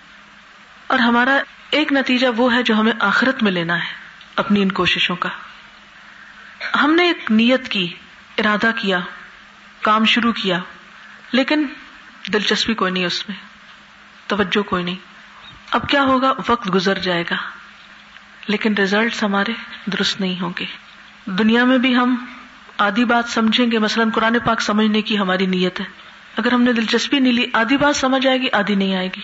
[0.87, 1.39] اور ہمارا
[1.71, 3.93] ایک نتیجہ وہ ہے جو ہمیں آخرت میں لینا ہے،
[4.35, 5.29] اپنی ان کوششوں کا۔
[6.83, 7.93] ہم نے ایک نیت کی،
[8.37, 8.99] ارادہ کیا،
[9.81, 10.59] کام شروع کیا،
[11.31, 11.65] لیکن
[12.33, 13.37] دلچسپی کوئی نہیں اس میں،
[14.27, 14.95] توجہ کوئی نہیں۔
[15.71, 17.35] اب کیا ہوگا؟ وقت گزر جائے گا،
[18.47, 19.51] لیکن ریزلٹس ہمارے
[19.85, 20.65] درست نہیں ہوں گے۔
[21.25, 22.25] دنیا میں بھی ہم
[22.77, 25.85] آدھی بات سمجھیں گے، مثلاً قرآن پاک سمجھنے کی ہماری نیت ہے۔
[26.37, 29.21] اگر ہم نے دلچسپی نہیں لی، آدھی بات سمجھ آئے گی، آدھی نہیں آئے گی۔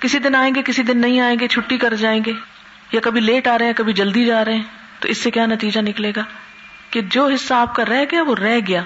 [0.00, 2.32] کسی دن آئیں گے، کسی دن نہیں آئیں گے، چھٹی کر جائیں گے،
[2.92, 4.62] یا کبھی لیٹ آ رہے ہیں، کبھی جلدی جا رہے ہیں،
[5.00, 6.22] تو اس سے کیا نتیجہ نکلے گا؟
[6.90, 8.82] کہ جو حصہ آپ کا رہ گیا، وہ رہ گیا۔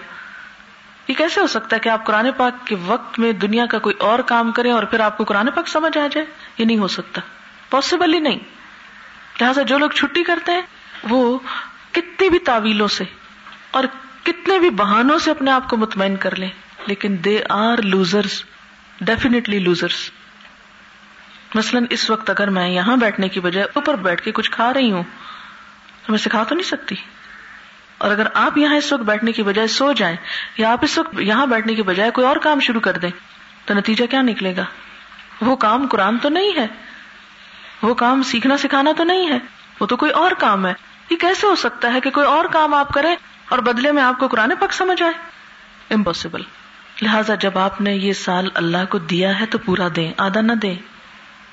[1.09, 3.94] یہ کیسے ہو سکتا ہے کہ آپ قرآن پاک کے وقت میں دنیا کا کوئی
[3.99, 6.27] اور کام کریں اور پھر آپ کو قرآن پاک سمجھ آ جائے؟
[6.59, 7.20] یہ نہیں ہو سکتا۔
[7.70, 8.38] پاسبل ہی نہیں۔
[9.40, 10.62] لہٰذا جو لوگ چھٹی کرتے ہیں،
[11.09, 11.38] وہ
[11.92, 13.05] کتنی بھی تعویلوں سے
[13.70, 13.85] اور
[14.23, 16.49] کتنے بھی بہانوں سے اپنے آپ کو مطمئن کر لیں،
[16.87, 18.44] لیکن they are losers
[19.01, 20.11] definitely losers
[21.55, 24.93] مثلاً اس وقت اگر میں یہاں بیٹھنے کی بجائے اوپر بیٹھ کے کچھ کھا رہی
[24.93, 25.03] ہوں،
[26.07, 26.95] تو میں سکھا تو نہیں سکتی۔
[27.99, 30.17] اور اگر آپ یہاں اس وقت بیٹھنے کی بجائے سو جائیں
[30.57, 33.11] یا آپ اس وقت یہاں بیٹھنے کی بجائے کوئی اور کام شروع کر دیں،
[33.65, 34.65] تو نتیجہ کیا نکلے گا؟
[35.41, 36.67] وہ کام قرآن تو نہیں ہے۔
[37.83, 39.39] وہ کام سیکھنا سکھانا تو نہیں ہے۔
[39.81, 40.73] وہ تو کوئی اور کام ہے۔
[41.11, 43.17] یہ کیسے ہو سکتا ہے کہ کوئی اور کام آپ کریں
[43.49, 45.13] اور بدلے میں آپ کو قرآن پک سمجھ آئے؟
[45.95, 46.41] امپاسبل
[47.03, 50.53] لہٰذا جب آپ نے یہ سال اللہ کو دیا ہے تو پورا دیں، آدھا نہ
[50.53, 50.75] دیں۔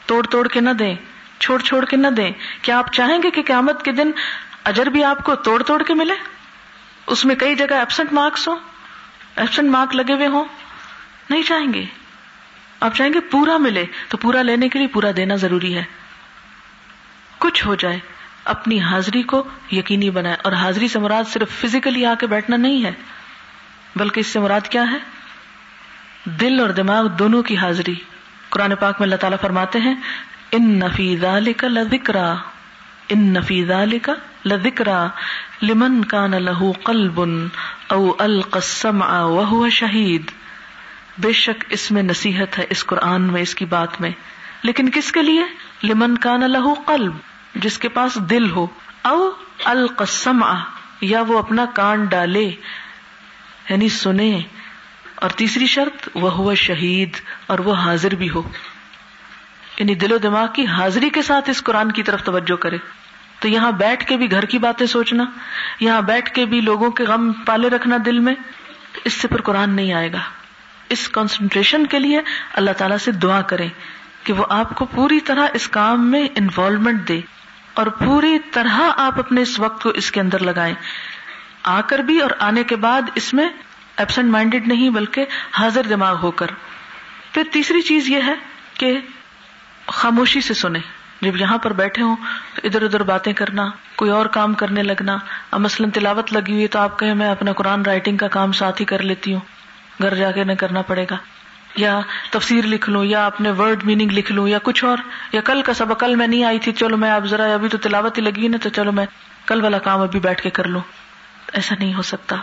[0.08, 0.96] توڑ توڑ کے نہ دیں،
[1.40, 4.12] چھوڑ چھوڑ کے نہ دیں۔ کیا آپ چاہیں گے کہ قیامت کے دن
[4.64, 6.14] اجر بھی آپ کو توڑ توڑ کے ملے؟
[7.08, 8.56] اس میں کئی جگہ ایبسنٹ مارکس ہو
[9.36, 10.46] ایبسنٹ مارک لگے ہوئے ہوں۔
[11.30, 11.86] نہیں چاہیں گے۔
[12.80, 15.84] آپ چاہیں گے پورا ملے، تو پورا لینے کے لیے پورا دینا ضروری ہے۔
[17.38, 18.00] کچھ ہو جائے،
[18.46, 22.86] اپنی حاضری کو یقینی بنائے۔ اور حاضری سے مراد صرف فزیکلی آ کے بیٹھنا نہیں
[22.86, 22.92] ہے،
[23.96, 24.98] بلکہ اس سے مراد کیا ہے؟
[26.26, 27.96] دل اور دماغ دونوں کی حاضری۔
[28.50, 29.96] قرآن پاک میں اللہ تعالیٰ فرماتے ہیں
[30.52, 32.36] ان نفیزہ لذکرا
[33.10, 33.86] ان نفیزہ
[34.46, 35.08] لذکرا
[35.62, 37.22] لمن کان لہو قلب
[37.88, 40.32] او القسم وہ شہید
[41.18, 44.10] بے شک اس میں نصیحت ہے اس قرآن میں، اس کی بات میں۔
[44.64, 45.44] لیکن کس کے لیے؟
[45.84, 47.14] لمن کان لہو قلب،
[47.56, 48.68] جس کے پاس دل ہو۔
[49.02, 49.30] او
[49.66, 50.46] القسم
[51.02, 52.46] یا وہ اپنا کان ڈالے
[53.70, 54.42] یعنی سنے۔
[55.22, 57.10] اور تیسری شرط وہ ہوا شہید،
[57.48, 58.42] اور وہ حاضر بھی ہو۔
[59.80, 62.78] یعنی دل و دماغ کی حاضری کے ساتھ اس قرآن کی طرف توجہ کرے۔
[63.40, 65.26] تو یہاں بیٹھ کے بھی گھر کی باتیں سوچنا،
[65.80, 68.36] یہاں بیٹھ کے بھی لوگوں کے غم پالے رکھنا دل میں
[69.04, 70.20] اس سے پھر قرآن نہیں آئے گا۔
[70.90, 72.22] اس کانسنٹریشن کے لیے
[72.54, 73.70] اللہ تعالیٰ سے دعا کریں
[74.24, 77.22] کہ وہ آپ کو پوری طرح اس کام میں انوالومنٹ دے
[77.74, 80.76] اور پوری طرح آپ اپنے اس وقت کو اس کے اندر لگائیں۔
[81.64, 83.50] آ کر بھی اور آنے کے بعد اس میں
[83.98, 86.48] ایبسنٹ مائنڈیڈ نہیں، بلکہ حاضر دماغ ہو کر۔
[87.32, 88.34] پھر تیسری چیز یہ ہے
[88.74, 89.00] کہ
[89.88, 90.82] خاموشی سے سنیں۔
[91.22, 92.16] جب یہاں پر بیٹھے ہوں
[92.54, 95.18] تو ادھر ادھر باتیں کرنا، کوئی اور کام کرنے لگنا۔
[95.52, 98.82] اب مثلاً تلاوت لگی ہوئی تو آپ کہیں میں اپنا قرآن رائٹنگ کا کام ساتھ
[98.82, 99.42] ہی کر لیتی ہوں۔
[100.02, 101.18] گھر جا کے نہ کرنا پڑے گا۔
[101.76, 102.00] یا
[102.32, 104.98] تفسیر لکھ لوں، یا اپنے ورڈ میننگ لکھ لوں، یا کچھ اور۔
[105.32, 107.78] یا کل کا سب کل میں نہیں آئی تھی، چلو میں اب ذرا ابھی تو
[107.78, 109.06] تلاوت ہی لگی نا، تو چلو میں
[109.46, 110.82] کل والا کام ابھی بیٹھ کے کر لوں۔
[111.54, 112.36] ایسا نہیں ہو سکتا۔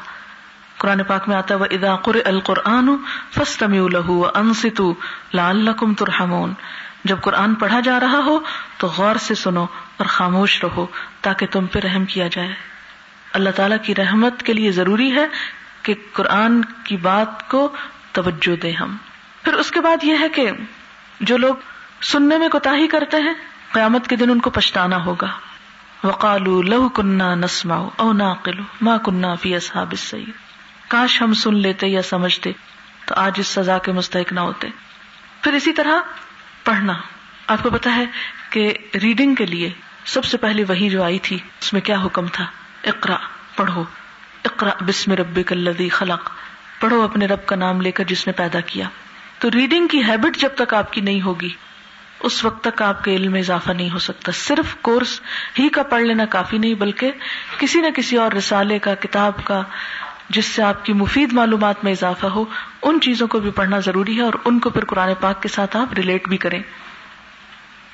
[0.78, 2.90] قرآن پاک میں آتا وہ ادا قر القرآن
[3.30, 3.72] فستم
[4.34, 4.82] انست
[5.34, 6.52] لال ترحمون۔
[7.04, 8.38] جب قرآن پڑھا جا رہا ہو
[8.78, 10.86] تو غور سے سنو اور خاموش رہو
[11.20, 12.54] تاکہ تم پہ رحم کیا جائے۔
[13.32, 15.26] اللہ تعالی کی رحمت کے لیے ضروری ہے
[15.82, 17.72] کہ قرآن کی بات کو
[18.12, 18.96] توجہ دیں ہم۔
[19.42, 20.50] پھر اس کے بعد یہ ہے کہ
[21.20, 21.54] جو لوگ
[22.02, 23.34] سننے میں کوتا کرتے ہیں،
[23.72, 25.30] قیامت کے دن ان کو پچھتانا ہوگا۔
[26.04, 30.43] وقالو لہو کنہ نسما او ناقلو ماں کنہ فی اصحاب السید
[30.94, 32.52] کاش ہم سن لیتے یا سمجھتے
[33.06, 34.68] تو آج اس سزا کے مستحق نہ ہوتے۔
[35.42, 35.98] پھر اسی طرح
[36.64, 36.92] پڑھنا۔
[37.46, 38.04] آپ کو پتا ہے
[38.50, 39.70] کہ ریڈنگ کے لیے
[40.04, 42.44] سب سے پہلے وہی جو آئی تھی، اس میں کیا حکم تھا؟
[42.84, 43.16] اقرا
[43.56, 43.84] پڑھو۔
[44.44, 46.30] اقرا بسم رب کلدی خلق۔
[46.80, 48.88] پڑھو اپنے رب کا نام لے کر جس نے پیدا کیا۔
[49.38, 51.50] تو ریڈنگ کی ہیبٹ جب تک آپ کی نہیں ہوگی،
[52.20, 55.20] اس وقت تک آپ کے علم میں اضافہ نہیں ہو سکتا۔ صرف کورس
[55.58, 57.12] ہی کا پڑھ لینا کافی نہیں، بلکہ
[57.58, 59.62] کسی نہ کسی اور رسالے کا، کتاب کا
[60.28, 62.44] جس سے آپ کی مفید معلومات میں اضافہ ہو،
[62.82, 65.76] ان چیزوں کو بھی پڑھنا ضروری ہے اور ان کو پھر قرآن پاک کے ساتھ
[65.76, 66.62] آپ ریلیٹ بھی کریں۔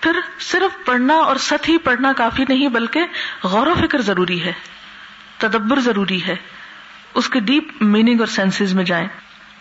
[0.00, 3.00] پھر صرف پڑھنا اور ست ہی پڑھنا کافی نہیں، بلکہ
[3.44, 4.52] غور و فکر ضروری ہے،
[5.38, 6.36] تدبر ضروری ہے۔
[7.14, 9.08] اس کے ڈیپ میننگ اور سینسز میں جائیں۔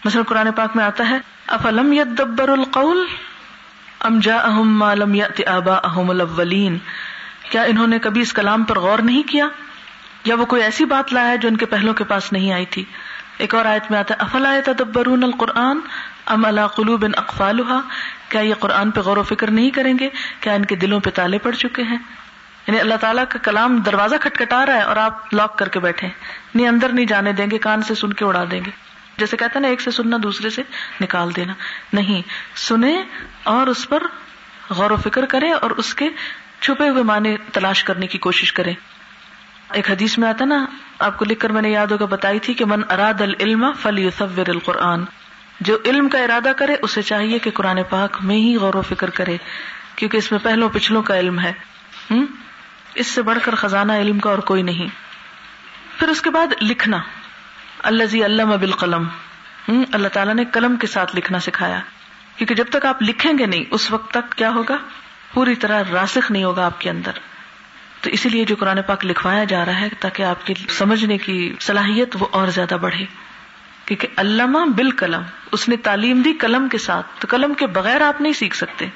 [0.05, 3.07] مثلا قرآن پاک میں آتا ہے، افلم یدبر القول
[3.99, 6.77] ام جا اہم مالم یا آبا احم الاولین؟
[7.49, 9.47] کیا انہوں نے کبھی اس کلام پر غور نہیں کیا؟
[10.29, 12.85] یا وہ کوئی ایسی بات لایا جو ان کے پہلوں کے پاس نہیں آئی تھی؟
[13.37, 15.79] ایک اور آیت میں آتا ہے، افلا تدبرون القرآن
[16.25, 17.79] ام اللہ قلوب ان اقفالحا
[18.29, 21.09] کیا یہ قرآن پہ غور و فکر نہیں کریں گے؟ کیا ان کے دلوں پہ
[21.09, 21.97] تالے پڑ چکے ہیں؟
[22.67, 26.07] یعنی اللہ تعالیٰ کا کلام دروازہ کھٹکھٹا رہا ہے اور آپ لاک کر کے بیٹھے
[26.55, 28.71] نہیں، اندر نہیں جانے دیں گے، کان سے سن کے اڑا دیں گے۔
[29.17, 30.61] جیسے کہتے ہیں نا، ایک سے سننا، دوسرے سے
[31.01, 31.53] نکال دینا۔
[31.93, 32.21] نہیں،
[32.55, 33.03] سنیں
[33.43, 34.03] اور اس پر
[34.69, 36.09] غور و فکر کریں اور اس کے
[36.61, 38.73] چھپے ہوئے معنی تلاش کرنے کی کوشش کریں۔
[39.73, 40.65] ایک حدیث میں آتا نا،
[40.99, 44.05] آپ کو لکھ کر میں نے یاد ہوگا، بتائی تھی کہ من اراد العلم فلی
[44.05, 45.03] یصور القرآن۔
[45.59, 49.09] جو علم کا ارادہ کرے، اسے چاہیے کہ قرآن پاک میں ہی غور و فکر
[49.09, 49.37] کرے،
[49.95, 51.53] کیونکہ اس میں پہلو پچھلوں کا علم ہے۔
[52.95, 54.87] اس سے بڑھ کر خزانہ علم کا اور کوئی نہیں۔
[55.99, 56.97] پھر اس کے بعد لکھنا۔
[57.83, 59.03] اللہ زی علم بالقلم۔
[59.93, 61.79] اللہ تعالیٰ نے قلم کے ساتھ لکھنا سکھایا۔
[62.35, 64.77] کیونکہ جب تک آپ لکھیں گے نہیں، اس وقت تک کیا ہوگا؟
[65.33, 67.11] پوری طرح راسخ نہیں ہوگا آپ کے اندر۔
[68.01, 71.53] تو اسی لیے جو قرآن پاک لکھوایا جا رہا ہے تاکہ آپ کی سمجھنے کی
[71.59, 73.05] صلاحیت وہ اور زیادہ بڑھے۔
[73.85, 78.01] کیونکہ علامہ بال قلم اس نے تعلیم دی قلم کے ساتھ، تو قلم کے بغیر
[78.01, 78.87] آپ نہیں سیکھ سکتے۔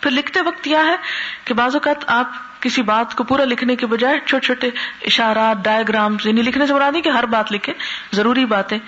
[0.00, 0.96] پھر لکھتے وقت کیا ہے
[1.44, 4.70] کہ بعض اوقات آپ کسی بات کو پورا لکھنے کے بجائے چھوٹے چھوٹے
[5.02, 7.72] اشارات ڈائگرام یعنی لکھنے سے مرادی کہ ہر بات لکھے،
[8.12, 8.78] ضروری باتیں۔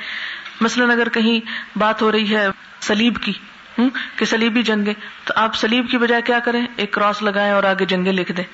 [0.61, 1.41] مثلاً اگر کہیں
[1.79, 2.47] بات ہو رہی ہے
[2.81, 3.33] سلیب کی
[4.17, 7.85] کہ سلیبی جنگیں، تو آپ سلیب کی بجائے کیا کریں؟ ایک کراس لگائیں اور آگے
[7.85, 8.45] جنگیں لکھ دیں۔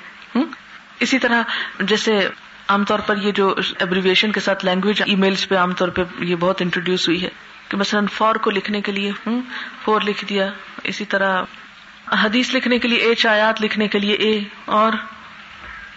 [1.00, 1.42] اسی طرح
[1.80, 2.28] جیسے
[2.68, 6.02] عام طور پر یہ جو ایبریویشن کے ساتھ لینگویج ای میلس پہ عام طور پہ
[6.20, 7.28] یہ بہت انٹروڈیوس ہوئی ہے
[7.68, 9.10] کہ مثلاً فور کو لکھنے کے لیے
[9.84, 10.50] فور لکھ دیا،
[10.84, 11.42] اسی طرح
[12.24, 14.92] حدیث لکھنے کے لیے ایچ آیات لکھنے کے لیے، اے، اور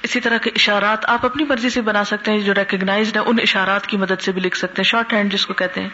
[0.03, 3.87] اسی طرح کے اشارات آپ اپنی مرضی سے بنا سکتے ہیں، جو ریکگنائز ان اشارات
[3.87, 5.89] کی مدد سے بھی لکھ سکتے ہیں شارٹ ہینڈ جس کو کہتے ہیں۔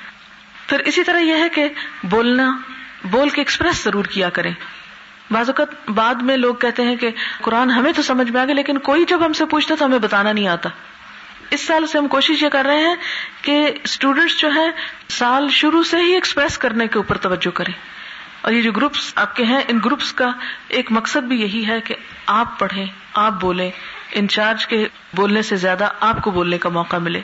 [0.67, 1.69] پھر اسی طرح یہ ہے کہ
[2.03, 2.57] بولنا،
[3.03, 4.53] بول کے ایکسپریس ضرور کیا کریں۔
[5.31, 7.09] بعض اوقات بعد میں لوگ کہتے ہیں کہ
[7.41, 9.99] قرآن ہمیں تو سمجھ میں آ گیا لیکن کوئی جب ہم سے پوچھتا تو ہمیں
[9.99, 10.69] بتانا نہیں آتا۔
[11.49, 12.95] اس سال سے ہم کوشش یہ کر رہے ہیں
[13.41, 14.71] کہ اسٹوڈینٹس جو ہے
[15.09, 17.73] سال شروع سے ہی ایکسپریس کرنے کے اوپر توجہ کریں۔
[18.41, 20.31] اور یہ جو گروپس آپ کے ہیں، ان گروپس کا
[20.67, 23.71] ایک مقصد بھی یہی ہے کہ آپ پڑھیں، آپ بولیں
[24.11, 27.21] انچارج کے بولنے سے زیادہ آپ کو بولنے کا موقع ملے۔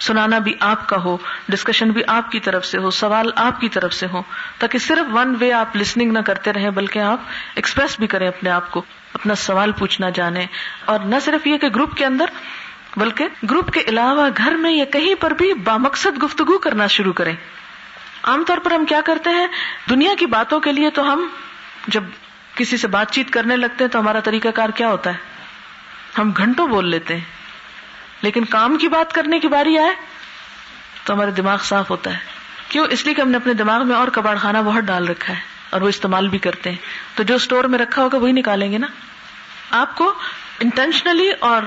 [0.00, 1.16] سنانا بھی آپ کا ہو
[1.48, 4.22] ڈسکشن بھی آپ کی طرف سے ہو، سوال آپ کی طرف سے ہو،
[4.58, 7.20] تاکہ صرف ون وے آپ لسننگ نہ کرتے رہے بلکہ آپ
[7.54, 10.46] ایکسپریس بھی کریں اپنے آپ کو، اپنا سوال پوچھنا جانے
[10.84, 12.26] اور نہ صرف یہ کہ گروپ کے اندر،
[12.96, 17.36] بلکہ گروپ کے علاوہ گھر میں یا کہیں پر بھی بامقصد گفتگو کرنا شروع کریں۔
[18.22, 19.46] عام طور پر ہم کیا کرتے ہیں؟
[19.90, 21.26] دنیا کی باتوں کے لیے تو ہم
[21.88, 22.04] جب
[22.54, 25.18] کسی سے بات چیت کرنے لگتے ہیں تو ہمارا طریقہ کار کیا ہوتا ہے؟
[26.18, 27.43] ہم گھنٹوں بول لیتے ہیں۔
[28.24, 29.94] لیکن کام کی بات کرنے کی باری آئے
[31.04, 32.18] تو ہمارا دماغ صاف ہوتا ہے۔
[32.68, 35.34] کیوں؟ اس لیے کہ ہم نے اپنے دماغ میں اور کباڑ خانہ بہت ڈال رکھا
[35.34, 36.76] ہے اور وہ استعمال بھی کرتے ہیں۔
[37.14, 38.86] تو جو اسٹور میں رکھا ہوگا وہی نکالیں گے نا۔
[39.70, 40.14] آپ کو
[40.60, 41.62] انٹینشنلی اور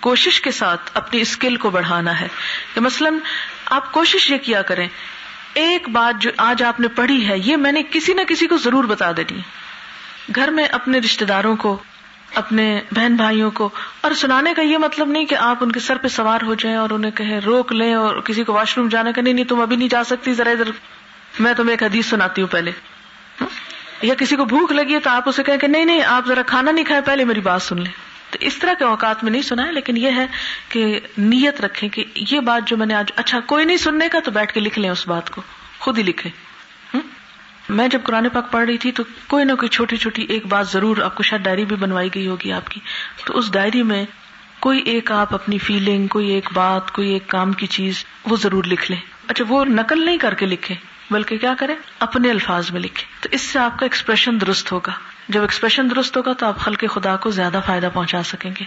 [0.00, 2.28] کوشش کے ساتھ اپنی اسکل کو بڑھانا ہے۔
[2.74, 3.14] کہ مثلاً
[3.66, 4.88] آپ کوشش یہ کیا کریں،
[5.54, 8.56] ایک بات جو آج آپ نے پڑھی ہے، یہ میں نے کسی نہ کسی کو
[8.56, 9.40] ضرور بتا دینی
[10.36, 11.82] گھر میں اپنے رشتے داروں کو،
[12.34, 13.68] اپنے بہن بھائیوں کو
[14.00, 16.76] اور سنانے کا یہ مطلب نہیں کہ آپ ان کے سر پہ سوار ہو جائیں
[16.76, 19.60] اور انہیں کہیں روک لیں اور کسی کو واش روم جانے کا نہیں نہیں، تم
[19.60, 20.70] ابھی نہیں جا سکتی، ذرا ادھر۔
[21.38, 22.70] میں تمہیں ایک حدیث سناتی ہوں پہلے۔
[24.02, 26.42] یا کسی کو بھوک لگی ہے تو آپ اسے کہیں کہ نہیں نہیں، آپ ذرا
[26.42, 27.92] کھانا نہیں کھائے پہلے میری بات سن لیں۔
[28.30, 30.26] تو اس طرح کے اوقات میں نہیں سنا ہے، لیکن یہ ہے
[30.68, 34.18] کہ نیت رکھیں کہ یہ بات جو میں نے آج اچھا کوئی نہیں سننے کا
[34.24, 35.42] تو بیٹھ کے لکھ لیں اس بات کو،
[35.78, 36.49] خود ہی لکھیں۔
[37.70, 40.68] میں جب قرآن پاک پڑھ رہی تھی تو کوئی نہ کوئی چھوٹی چھوٹی ایک بات
[40.68, 42.80] ضرور آپ کو شاید ڈائری بھی بنوائی گئی ہوگی آپ کی۔
[43.24, 44.04] تو اس ڈائری میں
[44.60, 48.64] کوئی ایک آپ اپنی فیلنگ کوئی ایک بات، کوئی ایک کام کی چیز وہ ضرور
[48.64, 50.74] لکھ لیں۔ اچھا وہ نقل نہیں کر کے لکھے
[51.10, 54.92] بلکہ کیا کریں؟ اپنے الفاظ میں لکھے تو اس سے آپ کا ایکسپریشن درست ہوگا۔
[55.28, 58.64] جب ایکسپریشن درست ہوگا تو آپ خلق خدا کو زیادہ فائدہ پہنچا سکیں گے۔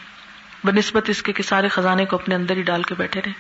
[0.63, 3.31] بہ نسبت اس کے سارے خزانے کو اپنے اندر ہی ڈال کے بیٹھے رہے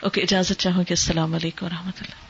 [0.00, 2.29] اوکے اجازت چاہوں گی السلام علیکم و رحمۃ اللہ۔